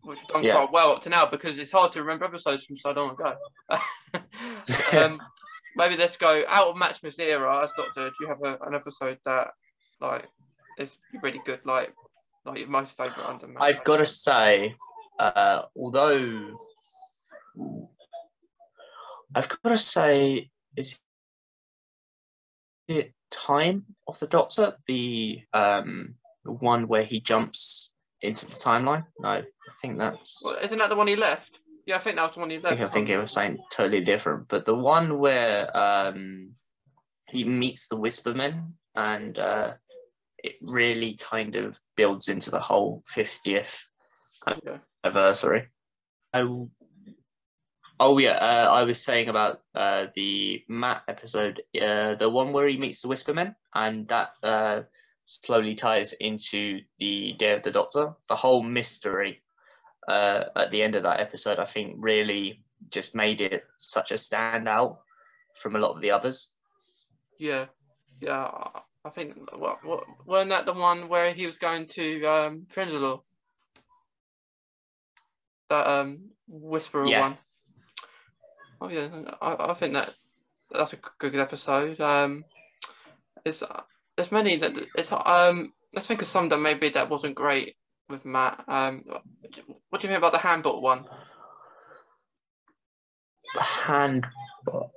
which 0.02 0.18
we've 0.18 0.28
done 0.28 0.44
Yeah. 0.44 0.56
quite 0.56 0.72
well 0.72 0.92
up 0.94 1.02
to 1.04 1.10
now 1.10 1.28
because 1.28 1.60
it's 1.60 1.72
hard 1.72 1.92
to 1.92 2.02
remember 2.02 2.26
episodes 2.26 2.66
from 2.66 2.78
so 2.78 2.92
long 2.92 3.12
ago. 3.12 3.36
um, 4.94 5.20
maybe 5.76 5.98
let's 5.98 6.18
go 6.18 6.44
out 6.48 6.70
of 6.70 6.78
Matt 6.78 6.96
Smith's 6.96 7.20
era 7.20 7.64
as 7.64 7.72
Doctor. 7.78 8.10
Do 8.10 8.16
you 8.22 8.28
have 8.28 8.42
a, 8.44 8.58
an 8.66 8.74
episode 8.74 9.20
that 9.26 9.52
like 10.00 10.28
is 10.80 10.98
really 11.22 11.42
good, 11.46 11.60
like 11.64 11.94
like 12.46 12.60
your 12.60 12.68
most 12.68 12.98
favourite 12.98 13.30
under 13.30 13.48
Matt? 13.48 13.62
I've 13.62 13.84
got 13.84 13.98
to 13.98 14.06
say, 14.06 14.76
uh, 15.20 15.64
although 15.78 16.58
I've 19.36 19.48
got 19.48 19.70
to 19.70 19.78
say, 19.78 20.50
is 20.76 20.98
it 22.88 23.14
time 23.32 23.86
of 24.08 24.20
the 24.20 24.28
Doctor 24.28 24.76
the 24.88 25.42
um 25.54 26.16
one 26.44 26.88
where 26.88 27.04
he 27.04 27.20
jumps 27.20 27.90
into 28.22 28.46
the 28.46 28.54
timeline? 28.54 29.06
No, 29.20 29.30
I 29.30 29.44
think 29.82 29.98
that's. 29.98 30.42
Well, 30.44 30.58
isn't 30.62 30.78
that 30.78 30.90
the 30.90 30.96
one 30.96 31.08
he 31.08 31.16
left? 31.16 31.60
Yeah, 31.86 31.96
I 31.96 32.00
think 32.00 32.16
that 32.18 32.24
was 32.24 32.34
the 32.34 32.40
one 32.42 32.50
he 32.52 32.58
I 32.58 32.60
left. 32.60 32.78
think 32.78 32.90
I 32.90 32.94
think 32.94 33.10
it 33.10 33.18
was 33.18 33.32
something 33.32 33.58
totally 33.72 34.04
different, 34.04 34.48
but 34.48 34.66
the 34.66 34.76
one 34.76 35.18
where 35.18 35.76
um 35.76 36.52
he 37.28 37.44
meets 37.44 37.88
the 37.88 37.96
Whispermen 37.98 38.74
and 38.96 39.40
uh, 39.40 39.74
it 40.44 40.56
really 40.62 41.16
kind 41.16 41.56
of 41.56 41.80
builds 41.96 42.28
into 42.28 42.52
the 42.52 42.60
whole 42.60 43.04
fiftieth 43.08 43.82
Yeah. 44.66 44.80
anniversary. 45.04 45.70
I, 46.34 46.42
oh 48.02 48.18
yeah, 48.18 48.32
uh, 48.32 48.70
I 48.74 48.84
was 48.84 49.02
saying 49.02 49.30
about 49.30 49.62
uh, 49.76 50.08
the 50.16 50.64
Matt 50.68 51.04
episode, 51.08 51.62
uh, 51.80 52.16
the 52.16 52.30
one 52.30 52.52
where 52.52 52.68
he 52.68 52.78
meets 52.78 53.02
the 53.02 53.08
Whispermen, 53.08 53.56
and 53.76 54.08
that 54.08 54.32
uh, 54.44 54.82
slowly 55.26 55.76
ties 55.76 56.14
into 56.14 56.82
the 56.98 57.34
Day 57.34 57.54
of 57.54 57.64
the 57.64 57.72
Doctor. 57.72 58.14
The 58.28 58.36
whole 58.36 58.64
mystery 58.64 59.42
uh, 60.08 60.46
at 60.56 60.72
the 60.72 60.82
end 60.82 60.96
of 60.96 61.04
that 61.04 61.20
episode, 61.20 61.60
I 61.60 61.66
think, 61.66 61.96
really 62.00 62.64
just 62.90 63.16
made 63.16 63.40
it 63.40 63.64
such 63.78 64.12
a 64.12 64.16
standout 64.16 64.98
from 65.56 65.76
a 65.76 65.80
lot 65.80 65.96
of 65.96 66.02
the 66.02 66.12
others. 66.12 66.50
Yeah, 67.40 67.68
yeah. 68.20 68.46
I- 68.46 68.82
think 69.16 69.36
what 69.58 69.84
what 69.84 70.04
wasn't 70.28 70.52
that 70.52 70.68
the 70.68 70.74
one 70.74 71.10
where 71.10 71.34
he 71.34 71.48
was 71.48 71.58
going 71.58 71.88
to 71.88 72.24
um? 72.26 72.68
That 75.70 75.88
um 75.88 76.30
whisperer 76.48 77.08
Yeah. 77.08 77.22
one. 77.22 77.38
Oh 78.82 78.90
yeah, 78.90 79.10
I, 79.42 79.70
I 79.70 79.74
think 79.76 79.94
that 79.94 80.10
that's 80.72 80.94
a 80.94 81.00
good 81.20 81.36
episode. 81.36 82.02
Um, 82.02 82.44
it's 83.46 83.62
there's 84.18 84.32
many 84.32 84.58
that 84.58 84.74
it's 84.96 85.12
um 85.12 85.72
let's 85.94 86.08
think 86.08 86.22
of 86.24 86.28
some 86.28 86.50
that 86.50 86.58
maybe 86.58 86.90
that 86.90 87.10
wasn't 87.10 87.36
great 87.36 87.76
with 88.10 88.26
Matt. 88.26 88.64
Um, 88.68 89.04
what 89.90 90.02
do 90.02 90.08
you 90.08 90.10
think 90.10 90.18
about 90.18 90.32
the 90.32 90.40
Handbot 90.40 90.82
one? 90.82 91.06
The 93.54 93.62
hand, 93.62 94.26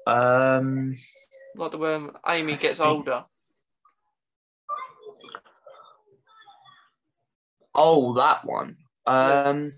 um, 0.06 0.94
Like 1.56 1.70
the 1.72 1.78
when 1.78 2.10
Amy 2.26 2.54
I 2.54 2.56
gets 2.56 2.80
older. 2.80 3.24
Oh, 7.74 8.14
that 8.14 8.44
one. 8.44 8.76
Um, 9.06 9.72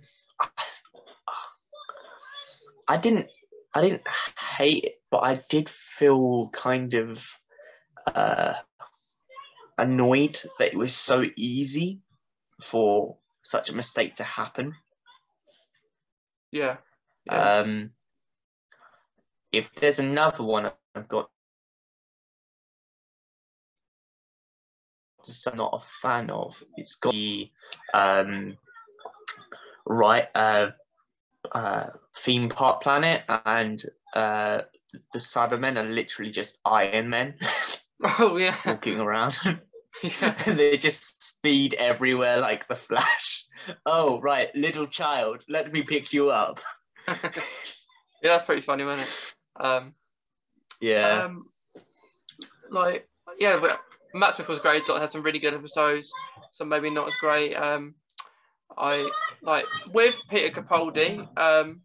I 2.86 2.98
didn't, 2.98 3.28
I 3.76 3.82
didn't 3.82 4.08
hate 4.56 4.84
it, 4.84 5.02
but 5.10 5.18
I 5.18 5.38
did 5.50 5.68
feel 5.68 6.48
kind 6.54 6.94
of 6.94 7.28
uh, 8.06 8.54
annoyed 9.76 10.40
that 10.58 10.72
it 10.72 10.78
was 10.78 10.96
so 10.96 11.26
easy 11.36 12.00
for 12.62 13.18
such 13.42 13.68
a 13.68 13.76
mistake 13.76 14.14
to 14.14 14.24
happen. 14.24 14.74
Yeah. 16.50 16.78
Yeah. 17.26 17.58
Um, 17.58 17.90
if 19.52 19.70
there's 19.74 19.98
another 19.98 20.42
one 20.42 20.72
I've 20.94 21.08
got 21.08 21.28
just 25.22 25.46
I'm 25.46 25.58
not 25.58 25.82
a 25.82 25.86
fan 25.86 26.30
of, 26.30 26.62
it's 26.78 26.94
got 26.94 27.12
the 27.12 27.50
um, 27.92 28.56
right 29.84 30.28
uh, 30.34 30.68
uh, 31.52 31.90
theme 32.16 32.48
park 32.48 32.82
planet, 32.82 33.22
and 33.44 33.82
uh, 34.14 34.62
the 35.12 35.18
Cybermen 35.18 35.76
are 35.76 35.88
literally 35.88 36.30
just 36.30 36.58
Iron 36.64 37.10
Men 37.10 37.34
oh 38.18 38.36
yeah. 38.36 38.56
walking 38.66 39.00
around. 39.00 39.38
yeah. 40.02 40.34
and 40.46 40.58
they 40.58 40.76
just 40.76 41.22
speed 41.22 41.74
everywhere 41.74 42.40
like 42.40 42.68
the 42.68 42.74
Flash. 42.74 43.44
Oh, 43.84 44.20
right, 44.20 44.54
little 44.54 44.86
child, 44.86 45.42
let 45.48 45.72
me 45.72 45.82
pick 45.82 46.12
you 46.12 46.30
up. 46.30 46.60
yeah, 47.08 47.30
that's 48.22 48.44
pretty 48.44 48.60
funny, 48.60 48.84
wasn't 48.84 49.08
it? 49.08 49.64
Um, 49.64 49.94
Yeah. 50.80 51.24
um, 51.24 51.44
like 52.70 53.08
yeah, 53.38 53.58
but 53.60 53.80
Matt 54.14 54.34
Smith 54.34 54.48
was 54.48 54.58
great. 54.60 54.84
Dot 54.86 55.00
had 55.00 55.12
some 55.12 55.22
really 55.22 55.38
good 55.38 55.54
episodes, 55.54 56.12
some 56.50 56.68
maybe 56.68 56.90
not 56.90 57.08
as 57.08 57.16
great. 57.16 57.54
Um, 57.54 57.94
I 58.76 59.08
like 59.42 59.64
with 59.92 60.20
Peter 60.28 60.60
Capaldi. 60.60 61.26
Um, 61.38 61.82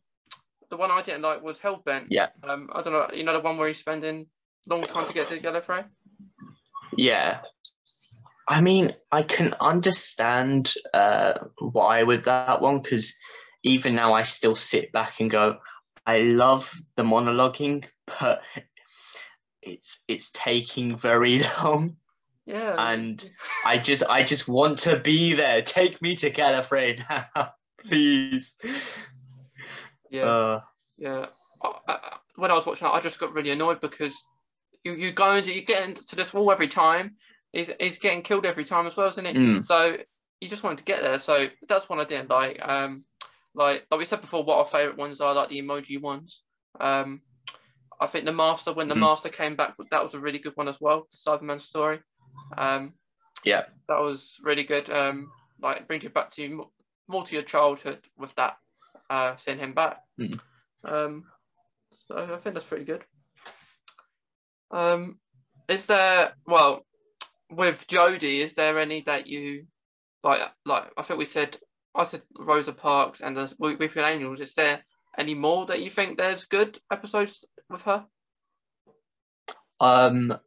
the 0.69 0.77
one 0.77 0.91
I 0.91 1.01
didn't 1.01 1.21
like 1.21 1.41
was 1.41 1.59
Hellbent. 1.59 2.07
Yeah. 2.09 2.29
Um, 2.43 2.69
I 2.73 2.81
don't 2.81 2.93
know. 2.93 3.07
You 3.13 3.23
know 3.23 3.33
the 3.33 3.39
one 3.39 3.57
where 3.57 3.67
he's 3.67 3.79
spending 3.79 4.27
long 4.67 4.83
time 4.83 5.07
to 5.07 5.13
get 5.13 5.27
to 5.27 5.39
Gallifrey. 5.39 5.85
Yeah. 6.97 7.41
I 8.47 8.61
mean, 8.61 8.93
I 9.11 9.23
can 9.23 9.55
understand 9.59 10.73
uh, 10.93 11.33
why 11.59 12.03
with 12.03 12.25
that 12.25 12.61
one 12.61 12.81
because 12.81 13.13
even 13.63 13.95
now 13.95 14.13
I 14.13 14.23
still 14.23 14.55
sit 14.55 14.91
back 14.91 15.19
and 15.19 15.29
go, 15.29 15.57
I 16.05 16.21
love 16.21 16.73
the 16.95 17.03
monologuing, 17.03 17.85
but 18.19 18.41
it's 19.61 20.01
it's 20.07 20.31
taking 20.31 20.97
very 20.97 21.41
long, 21.63 21.97
Yeah. 22.45 22.75
and 22.91 23.29
I 23.65 23.77
just 23.77 24.03
I 24.09 24.23
just 24.23 24.47
want 24.47 24.77
to 24.79 24.97
be 24.97 25.33
there. 25.33 25.61
Take 25.61 26.01
me 26.01 26.15
to 26.17 26.31
Gallifrey 26.31 27.03
now, 27.09 27.53
please. 27.85 28.57
yeah. 30.09 30.23
Uh, 30.25 30.61
Yeah. 30.97 31.25
I, 31.63 31.73
I, 31.87 32.17
when 32.35 32.49
I 32.51 32.55
was 32.55 32.65
watching 32.65 32.87
that, 32.87 32.93
I 32.93 32.99
just 32.99 33.19
got 33.19 33.33
really 33.33 33.51
annoyed 33.51 33.79
because 33.81 34.15
you 34.83 34.93
you 34.93 35.11
go 35.11 35.33
into 35.33 35.53
you 35.53 35.61
get 35.61 35.87
into 35.87 36.15
this 36.15 36.33
wall 36.33 36.51
every 36.51 36.67
time. 36.67 37.15
He's, 37.53 37.69
he's 37.79 37.99
getting 37.99 38.21
killed 38.21 38.45
every 38.45 38.63
time 38.63 38.87
as 38.87 38.95
well, 38.95 39.09
isn't 39.09 39.25
it? 39.25 39.35
Mm. 39.35 39.65
So 39.65 39.97
you 40.39 40.47
just 40.47 40.63
wanted 40.63 40.79
to 40.79 40.85
get 40.85 41.01
there. 41.01 41.19
So 41.19 41.47
that's 41.67 41.89
one 41.89 41.99
I 41.99 42.05
didn't 42.05 42.29
like. 42.29 42.57
Um, 42.67 43.05
like 43.53 43.85
like 43.91 43.99
we 43.99 44.05
said 44.05 44.21
before, 44.21 44.43
what 44.43 44.57
our 44.57 44.65
favourite 44.65 44.97
ones 44.97 45.21
are, 45.21 45.35
like 45.35 45.49
the 45.49 45.61
emoji 45.61 46.01
ones. 46.01 46.41
Um, 46.79 47.21
I 47.99 48.07
think 48.07 48.25
the 48.25 48.33
master 48.33 48.73
when 48.73 48.87
the 48.87 48.95
Mhm. 48.95 48.99
master 49.01 49.29
came 49.29 49.55
back, 49.55 49.75
that 49.91 50.03
was 50.03 50.15
a 50.15 50.19
really 50.19 50.39
good 50.39 50.55
one 50.55 50.67
as 50.67 50.81
well. 50.81 51.07
The 51.11 51.17
Cyberman 51.17 51.61
story. 51.61 51.99
Um, 52.57 52.93
Yeah. 53.43 53.65
that 53.87 53.99
was 53.99 54.37
really 54.43 54.63
good. 54.63 54.89
Um, 54.89 55.31
like 55.61 55.77
it 55.77 55.87
brings 55.87 56.03
you 56.03 56.09
back 56.09 56.31
to 56.31 56.69
more 57.07 57.25
to 57.25 57.33
your 57.33 57.43
childhood 57.43 57.99
with 58.17 58.33
that. 58.35 58.57
Uh, 59.09 59.35
seeing 59.37 59.59
him 59.59 59.73
back. 59.73 60.01
Mhm. 60.19 60.39
Um, 60.85 61.31
so 61.91 62.17
I 62.17 62.37
think 62.37 62.53
that's 62.55 62.65
pretty 62.65 62.85
good. 62.85 63.05
Um, 64.71 65.19
is 65.67 65.85
there 65.85 66.33
well 66.45 66.85
with 67.49 67.87
Jodie? 67.87 68.39
Is 68.39 68.53
there 68.53 68.79
any 68.79 69.01
that 69.01 69.27
you 69.27 69.67
like? 70.23 70.41
Like 70.65 70.91
I 70.97 71.01
think 71.01 71.19
we 71.19 71.25
said, 71.25 71.57
I 71.93 72.03
said 72.05 72.23
Rosa 72.37 72.71
Parks 72.73 73.21
and 73.21 73.35
the 73.35 73.53
Weeping 73.59 74.03
Angels. 74.03 74.39
Is 74.39 74.53
there 74.53 74.83
any 75.17 75.33
more 75.35 75.65
that 75.65 75.81
you 75.81 75.89
think 75.89 76.17
there's 76.17 76.45
good 76.45 76.79
episodes 76.89 77.45
with 77.69 77.81
her? 77.83 78.07
Um, 79.81 80.39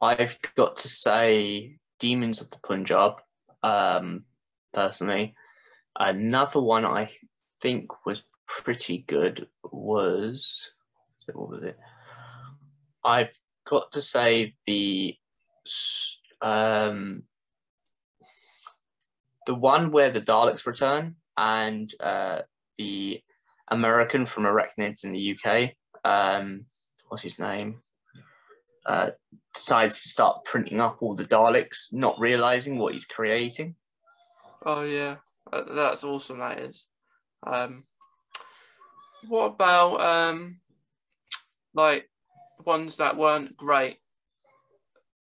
I've 0.00 0.38
got 0.56 0.76
to 0.76 0.88
say, 0.88 1.78
Demons 1.98 2.40
of 2.40 2.50
the 2.50 2.58
Punjab. 2.58 3.14
Um, 3.62 4.24
personally, 4.72 5.34
another 5.98 6.60
one 6.60 6.84
I 6.84 7.10
think 7.60 8.04
was 8.04 8.24
pretty 8.46 9.04
good 9.08 9.48
was 9.64 10.70
what 11.32 11.48
was 11.48 11.64
it? 11.64 11.78
I've 13.04 13.36
got 13.64 13.90
to 13.92 14.00
say 14.00 14.54
the 14.66 15.16
um 16.42 17.24
the 19.46 19.54
one 19.54 19.90
where 19.90 20.10
the 20.10 20.20
Daleks 20.20 20.66
return 20.66 21.16
and 21.36 21.92
uh, 22.00 22.40
the 22.78 23.22
American 23.68 24.26
from 24.26 24.44
Arachnids 24.44 25.04
in 25.04 25.12
the 25.12 25.36
UK. 25.36 25.70
Um, 26.04 26.66
what's 27.08 27.22
his 27.22 27.38
name? 27.38 27.80
Uh, 28.86 29.10
decides 29.52 30.00
to 30.00 30.08
start 30.08 30.44
printing 30.44 30.80
up 30.80 30.98
all 31.00 31.16
the 31.16 31.24
Daleks, 31.24 31.92
not 31.92 32.20
realizing 32.20 32.78
what 32.78 32.92
he's 32.92 33.04
creating. 33.04 33.74
Oh 34.64 34.82
yeah, 34.82 35.16
Uh, 35.52 35.74
that's 35.74 36.04
awesome. 36.04 36.38
That 36.38 36.60
is. 36.60 36.86
Um, 37.44 37.84
what 39.28 39.46
about 39.46 40.00
um, 40.00 40.60
like 41.74 42.08
ones 42.64 42.96
that 42.96 43.16
weren't 43.16 43.56
great? 43.56 43.98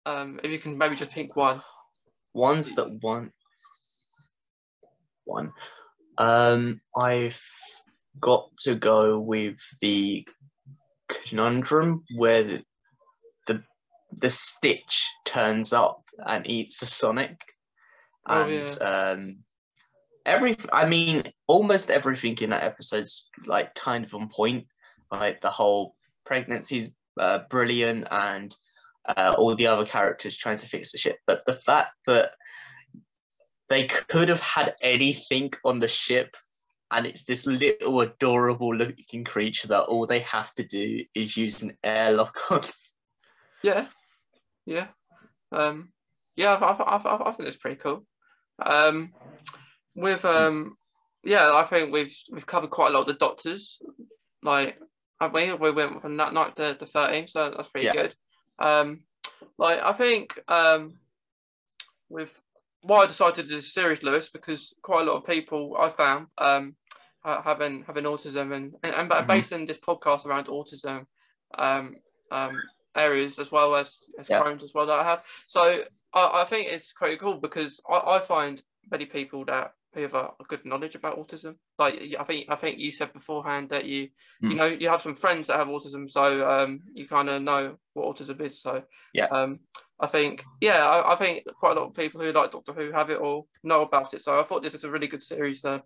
Um, 0.06 0.40
if 0.42 0.52
you 0.52 0.58
can 0.58 0.78
maybe 0.78 0.96
just 0.96 1.10
pick 1.10 1.36
one. 1.36 1.62
Ones 2.34 2.74
that 2.76 2.90
want 3.02 3.32
one. 5.24 5.52
Um, 6.16 6.80
I've 6.96 7.42
got 8.20 8.50
to 8.60 8.74
go 8.74 9.18
with 9.18 9.58
the 9.80 10.26
conundrum 11.08 12.04
where 12.16 12.42
the 12.42 12.62
the 14.20 14.30
Stitch 14.30 15.06
turns 15.24 15.72
up 15.72 16.02
and 16.26 16.46
eats 16.48 16.78
the 16.78 16.86
Sonic, 16.86 17.40
Oh, 18.28 18.42
and 18.42 18.82
um, 18.82 19.36
every 20.26 20.56
I 20.72 20.86
mean 20.86 21.32
almost 21.46 21.90
everything 21.90 22.36
in 22.40 22.50
that 22.50 22.62
episode's 22.62 23.28
like 23.46 23.74
kind 23.74 24.04
of 24.04 24.14
on 24.14 24.28
point. 24.28 24.66
Like 25.10 25.40
the 25.40 25.50
whole 25.50 25.94
pregnancy's 26.26 26.92
uh, 27.18 27.40
brilliant 27.48 28.06
and 28.10 28.54
uh, 29.08 29.34
all 29.38 29.54
the 29.54 29.66
other 29.66 29.86
characters 29.86 30.36
trying 30.36 30.58
to 30.58 30.66
fix 30.66 30.92
the 30.92 30.98
ship, 30.98 31.16
but 31.26 31.46
the 31.46 31.54
fact 31.54 31.92
that 32.06 32.32
they 33.70 33.86
could 33.86 34.28
have 34.28 34.40
had 34.40 34.74
anything 34.82 35.50
on 35.64 35.78
the 35.78 35.88
ship 35.88 36.36
and 36.90 37.06
it's 37.06 37.24
this 37.24 37.46
little 37.46 38.00
adorable 38.00 38.74
looking 38.74 39.24
creature 39.24 39.68
that 39.68 39.84
all 39.84 40.06
they 40.06 40.20
have 40.20 40.54
to 40.54 40.64
do 40.64 41.04
is 41.14 41.36
use 41.36 41.62
an 41.62 41.76
airlock 41.82 42.50
on. 42.50 42.62
Yeah, 43.62 43.86
yeah, 44.68 44.88
um, 45.50 45.88
yeah. 46.36 46.54
I, 46.54 46.72
I, 46.72 46.96
I, 46.96 47.28
I 47.28 47.32
think 47.32 47.48
it's 47.48 47.56
pretty 47.56 47.76
cool. 47.76 48.04
Um, 48.64 49.14
with 49.94 50.24
um, 50.24 50.76
yeah, 51.24 51.52
I 51.54 51.64
think 51.64 51.92
we've 51.92 52.14
we've 52.30 52.46
covered 52.46 52.70
quite 52.70 52.90
a 52.90 52.92
lot 52.92 53.00
of 53.02 53.06
the 53.06 53.14
doctors. 53.14 53.80
Like, 54.42 54.78
have 55.20 55.32
we? 55.32 55.52
We 55.54 55.70
went 55.70 56.02
from 56.02 56.16
that 56.18 56.34
night 56.34 56.56
to 56.56 56.76
the 56.78 56.86
thirteen, 56.86 57.26
so 57.26 57.50
that's 57.56 57.68
pretty 57.68 57.86
Yeah. 57.86 57.92
good. 57.92 58.14
Um, 58.58 59.00
like 59.56 59.80
I 59.82 59.92
think 59.92 60.38
um, 60.48 60.98
with 62.08 62.40
why 62.82 63.04
I 63.04 63.06
decided 63.06 63.36
to 63.36 63.42
do 63.42 63.56
this 63.56 63.72
series, 63.72 64.02
Lewis, 64.02 64.28
because 64.28 64.74
quite 64.82 65.02
a 65.02 65.10
lot 65.10 65.16
of 65.16 65.26
people 65.26 65.76
I 65.78 65.88
found 65.88 66.26
um 66.36 66.76
having 67.24 67.84
having 67.86 68.04
autism 68.04 68.54
and 68.54 68.74
and, 68.82 68.94
and 68.94 69.10
Mhm. 69.10 69.26
basing 69.26 69.66
this 69.66 69.78
podcast 69.78 70.26
around 70.26 70.46
autism 70.46 71.06
um 71.56 71.96
um 72.30 72.62
areas 72.98 73.38
as 73.38 73.50
well 73.52 73.74
as 73.76 73.98
as 74.18 74.28
Yeah. 74.28 74.42
Crohn's 74.42 74.62
as 74.64 74.72
well 74.74 74.86
that 74.86 74.98
I 75.00 75.04
have. 75.04 75.24
So 75.46 75.84
I, 76.12 76.42
I 76.42 76.44
think 76.44 76.68
it's 76.70 76.92
quite 76.92 77.20
cool 77.20 77.38
because 77.38 77.80
I, 77.88 78.16
I 78.16 78.20
find 78.20 78.62
many 78.90 79.06
people 79.06 79.44
that 79.46 79.72
who 79.94 80.02
have 80.02 80.14
a, 80.14 80.32
a 80.40 80.44
good 80.48 80.64
knowledge 80.64 80.94
about 80.94 81.18
autism. 81.18 81.56
Like 81.78 82.14
I 82.18 82.24
think 82.24 82.46
I 82.48 82.56
think 82.56 82.78
you 82.78 82.92
said 82.92 83.12
beforehand 83.12 83.70
that 83.70 83.84
you 83.86 84.08
you 84.42 84.50
Mm. 84.50 84.56
know 84.56 84.66
you 84.66 84.88
have 84.88 85.00
some 85.02 85.14
friends 85.14 85.48
that 85.48 85.58
have 85.58 85.68
autism, 85.68 86.08
so 86.08 86.48
um 86.48 86.80
you 86.94 87.06
kind 87.08 87.28
of 87.28 87.42
know 87.42 87.76
what 87.94 88.16
autism 88.16 88.40
is. 88.40 88.60
So 88.60 88.82
Yeah. 89.14 89.26
um 89.26 89.60
I 90.00 90.06
think 90.06 90.44
yeah 90.60 90.86
I, 90.86 91.14
I 91.14 91.16
think 91.16 91.44
quite 91.58 91.76
a 91.76 91.80
lot 91.80 91.88
of 91.88 91.94
people 91.94 92.20
who 92.20 92.32
like 92.32 92.50
Doctor 92.50 92.72
Who 92.72 92.92
have 92.92 93.10
it 93.10 93.20
or 93.20 93.44
know 93.62 93.82
about 93.82 94.14
it. 94.14 94.22
So 94.22 94.38
I 94.38 94.42
thought 94.42 94.62
this 94.62 94.74
was 94.74 94.84
a 94.84 94.90
really 94.90 95.08
good 95.08 95.22
series 95.22 95.62
there, 95.62 95.82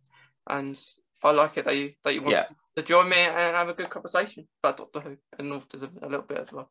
and 0.49 0.79
I 1.23 1.31
like 1.31 1.57
it 1.59 1.65
that 1.65 1.77
you 1.77 1.93
that 2.05 2.15
you 2.15 2.23
wanted 2.23 2.39
Yeah. 2.39 2.47
to 2.77 2.83
join 2.83 3.09
me 3.09 3.17
and 3.17 3.57
have 3.57 3.69
a 3.69 3.75
good 3.75 3.91
conversation 3.91 4.49
about 4.63 4.79
Doctor 4.79 5.01
Who 5.01 5.17
and 5.39 5.53
autism 5.53 6.03
a 6.03 6.09
little 6.09 6.27
bit 6.27 6.39
as 6.39 6.53
well. 6.53 6.71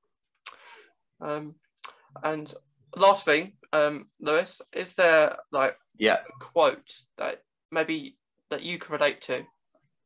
Um, 1.22 1.56
and 2.24 2.54
last 2.96 3.26
thing, 3.26 3.54
um, 3.74 4.08
Lewis, 4.20 4.62
is 4.74 4.96
there 4.96 5.38
like 5.52 5.78
Yeah. 5.98 6.22
a 6.28 6.40
quote 6.40 6.92
that 7.18 7.44
maybe 7.72 8.18
that 8.50 8.64
you 8.64 8.78
can 8.80 8.94
relate 8.94 9.22
to 9.22 9.46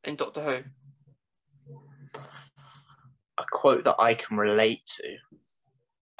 in 0.03 0.15
Doctor 0.15 0.41
Who? 0.41 0.63
A 3.37 3.45
quote 3.51 3.83
that 3.83 3.95
I 3.99 4.13
can 4.13 4.37
relate 4.37 4.85
to. 4.85 5.17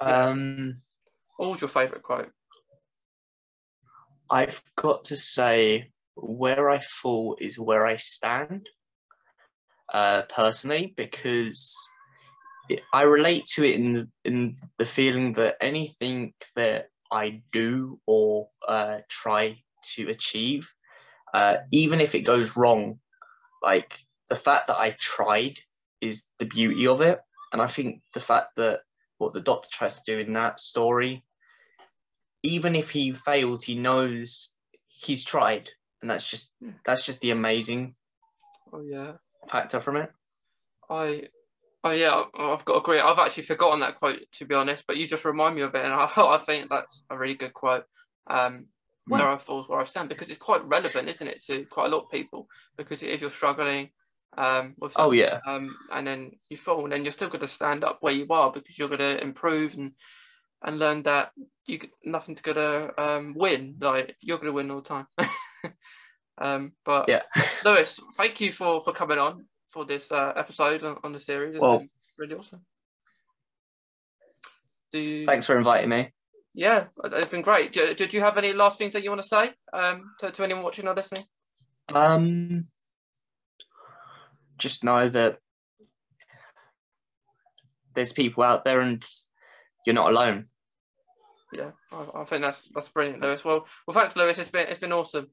Yeah. 0.02 0.26
Um, 0.30 0.74
What 1.38 1.52
was 1.52 1.62
your 1.62 1.70
favourite 1.70 2.04
quote? 2.04 2.32
I've 4.30 4.62
got 4.76 5.06
to 5.06 5.16
say, 5.16 5.92
where 6.16 6.70
I 6.70 6.80
fall 6.80 7.38
is 7.40 7.60
where 7.60 7.86
I 7.86 7.98
stand. 7.98 8.68
Uh, 9.94 10.24
personally, 10.24 10.94
because 10.98 11.76
I 12.94 13.04
relate 13.04 13.46
to 13.56 13.64
it 13.64 13.76
in 13.76 13.94
the, 13.94 14.10
in 14.24 14.56
the 14.78 14.86
feeling 14.86 15.34
that 15.34 15.58
anything 15.62 16.34
that 16.56 16.90
I 17.12 17.42
do 17.52 18.00
or 18.06 18.50
uh, 18.68 19.00
try 19.10 19.58
to 19.96 20.10
achieve, 20.10 20.72
uh, 21.34 21.58
even 21.72 22.02
if 22.02 22.16
it 22.16 22.22
goes 22.22 22.58
wrong, 22.58 23.00
like 23.62 24.00
the 24.30 24.36
fact 24.36 24.68
that 24.68 24.80
I 24.80 24.96
tried 25.00 25.60
is 26.02 26.26
the 26.40 26.46
beauty 26.46 26.88
of 26.88 27.02
it. 27.02 27.20
And 27.54 27.62
I 27.62 27.68
think 27.68 28.02
the 28.14 28.20
fact 28.20 28.56
that 28.58 28.82
what 29.18 29.34
the 29.34 29.42
doctor 29.42 29.70
tries 29.72 30.00
to 30.00 30.14
do 30.14 30.20
in 30.20 30.34
that 30.34 30.60
story 30.60 31.24
even 32.46 32.76
if 32.76 32.92
he 32.92 33.12
fails, 33.12 33.64
he 33.64 33.76
knows 33.76 34.54
he's 34.88 35.24
tried, 35.26 35.70
and 36.02 36.10
that's 36.10 36.30
just 36.30 36.54
that's 36.86 37.06
just 37.06 37.22
the 37.22 37.32
amazing 37.32 37.96
Oh 38.72 38.82
yeah, 38.82 39.14
factor 39.50 39.80
from 39.80 39.98
it. 39.98 40.12
I. 40.90 41.28
Oh 41.86 41.92
yeah, 41.92 42.24
I- 42.34 42.52
I've 42.52 42.66
got 42.66 42.74
to 42.74 42.80
agree. 42.80 43.00
I've 43.00 43.20
actually 43.20 43.44
forgotten 43.44 43.82
that 43.82 43.96
quote 43.96 44.20
to 44.34 44.46
be 44.46 44.56
honest, 44.56 44.86
but 44.88 44.98
you 44.98 45.06
just 45.06 45.24
remind 45.24 45.56
me 45.56 45.62
of 45.62 45.76
it, 45.76 45.86
and 45.86 45.94
I, 45.94 46.10
I 46.18 46.40
think 46.40 46.68
that's 46.68 47.06
a 47.12 47.18
really 47.18 47.36
good 47.36 47.54
quote. 47.54 47.86
Um, 48.28 48.66
where 49.08 49.30
I 49.30 49.38
fall, 49.38 49.62
is 49.62 49.70
where 49.70 49.80
I 49.80 49.84
stand, 49.84 50.10
because 50.10 50.32
it's 50.32 50.40
quite 50.40 50.66
relevant, 50.66 51.08
isn't 51.08 51.28
it, 51.28 51.44
to 51.46 51.64
quite 51.66 51.86
a 51.86 51.96
lot 51.96 52.06
of 52.06 52.12
people? 52.12 52.48
Because 52.76 53.04
if 53.04 53.22
you're 53.22 53.30
struggling, 53.30 53.92
um, 54.36 54.74
with 54.80 54.94
Oh 54.96 55.12
yeah, 55.12 55.42
um, 55.46 55.76
and 55.94 56.08
then 56.08 56.32
you 56.50 56.58
fall, 56.58 56.86
and 56.86 56.92
then 56.92 57.04
you're 57.04 57.12
still 57.12 57.30
going 57.30 57.42
to 57.42 57.48
stand 57.48 57.84
up 57.84 58.00
where 58.02 58.14
you 58.14 58.26
are 58.32 58.52
because 58.52 58.80
you're 58.80 58.88
going 58.88 59.00
to 59.00 59.22
improve 59.22 59.76
and 59.76 59.92
and 60.64 60.80
learn 60.80 61.04
that 61.04 61.34
you 61.68 61.80
nothing's 62.04 62.42
going 62.42 62.58
to 62.58 63.00
um, 63.00 63.36
win. 63.38 63.76
Like 63.80 64.16
you're 64.22 64.38
going 64.38 64.48
to 64.48 64.54
win 64.54 64.72
all 64.72 64.82
the 64.82 64.90
time. 64.90 65.08
um, 66.40 66.72
but 66.84 67.08
yeah. 67.08 67.22
Lewis, 67.64 68.00
thank 68.16 68.42
you 68.42 68.52
for 68.52 68.82
for 68.82 68.92
coming 68.92 69.20
on 69.20 69.46
for 69.76 69.86
this 69.86 70.10
uh, 70.12 70.32
episode 70.38 70.84
on, 70.84 70.98
on 71.04 71.12
the 71.12 71.20
series. 71.20 71.54
It's 71.56 71.62
Well- 71.62 71.80
been 71.80 71.90
really 72.18 72.36
awesome. 72.36 72.62
You, 74.94 75.26
Thanks 75.26 75.46
for 75.46 75.58
inviting 75.58 75.90
me. 75.90 76.14
yeah, 76.54 76.86
it's 77.04 77.30
been 77.30 77.42
great. 77.42 77.74
Did 77.74 78.14
you 78.14 78.22
have 78.22 78.38
any 78.38 78.54
last 78.54 78.80
things 78.80 78.94
that 78.94 79.04
you 79.04 79.10
want 79.10 79.22
to 79.22 79.28
say 79.28 79.52
um, 79.74 80.10
to, 80.22 80.32
to 80.32 80.44
anyone 80.46 80.64
watching 80.64 80.88
or 80.88 80.96
listening? 80.96 81.26
Um, 81.94 82.64
just 84.58 84.86
know 84.86 85.10
that 85.10 85.40
there's 87.94 88.14
people 88.14 88.42
out 88.44 88.64
there, 88.64 88.80
and 88.80 89.06
you're 89.86 89.96
not 89.96 90.12
alone. 90.12 90.46
Yeah, 91.52 91.72
I, 91.92 92.22
I 92.22 92.24
think 92.24 92.42
that's 92.42 92.70
that's 92.74 92.88
brilliant, 92.88 93.22
Lewis. 93.22 93.44
Well, 93.44 93.68
well, 93.86 94.00
thanks, 94.00 94.16
Lewis. 94.16 94.38
It's 94.40 94.50
been 94.50 94.68
it's 94.70 94.80
been 94.80 94.94
awesome. 94.94 95.28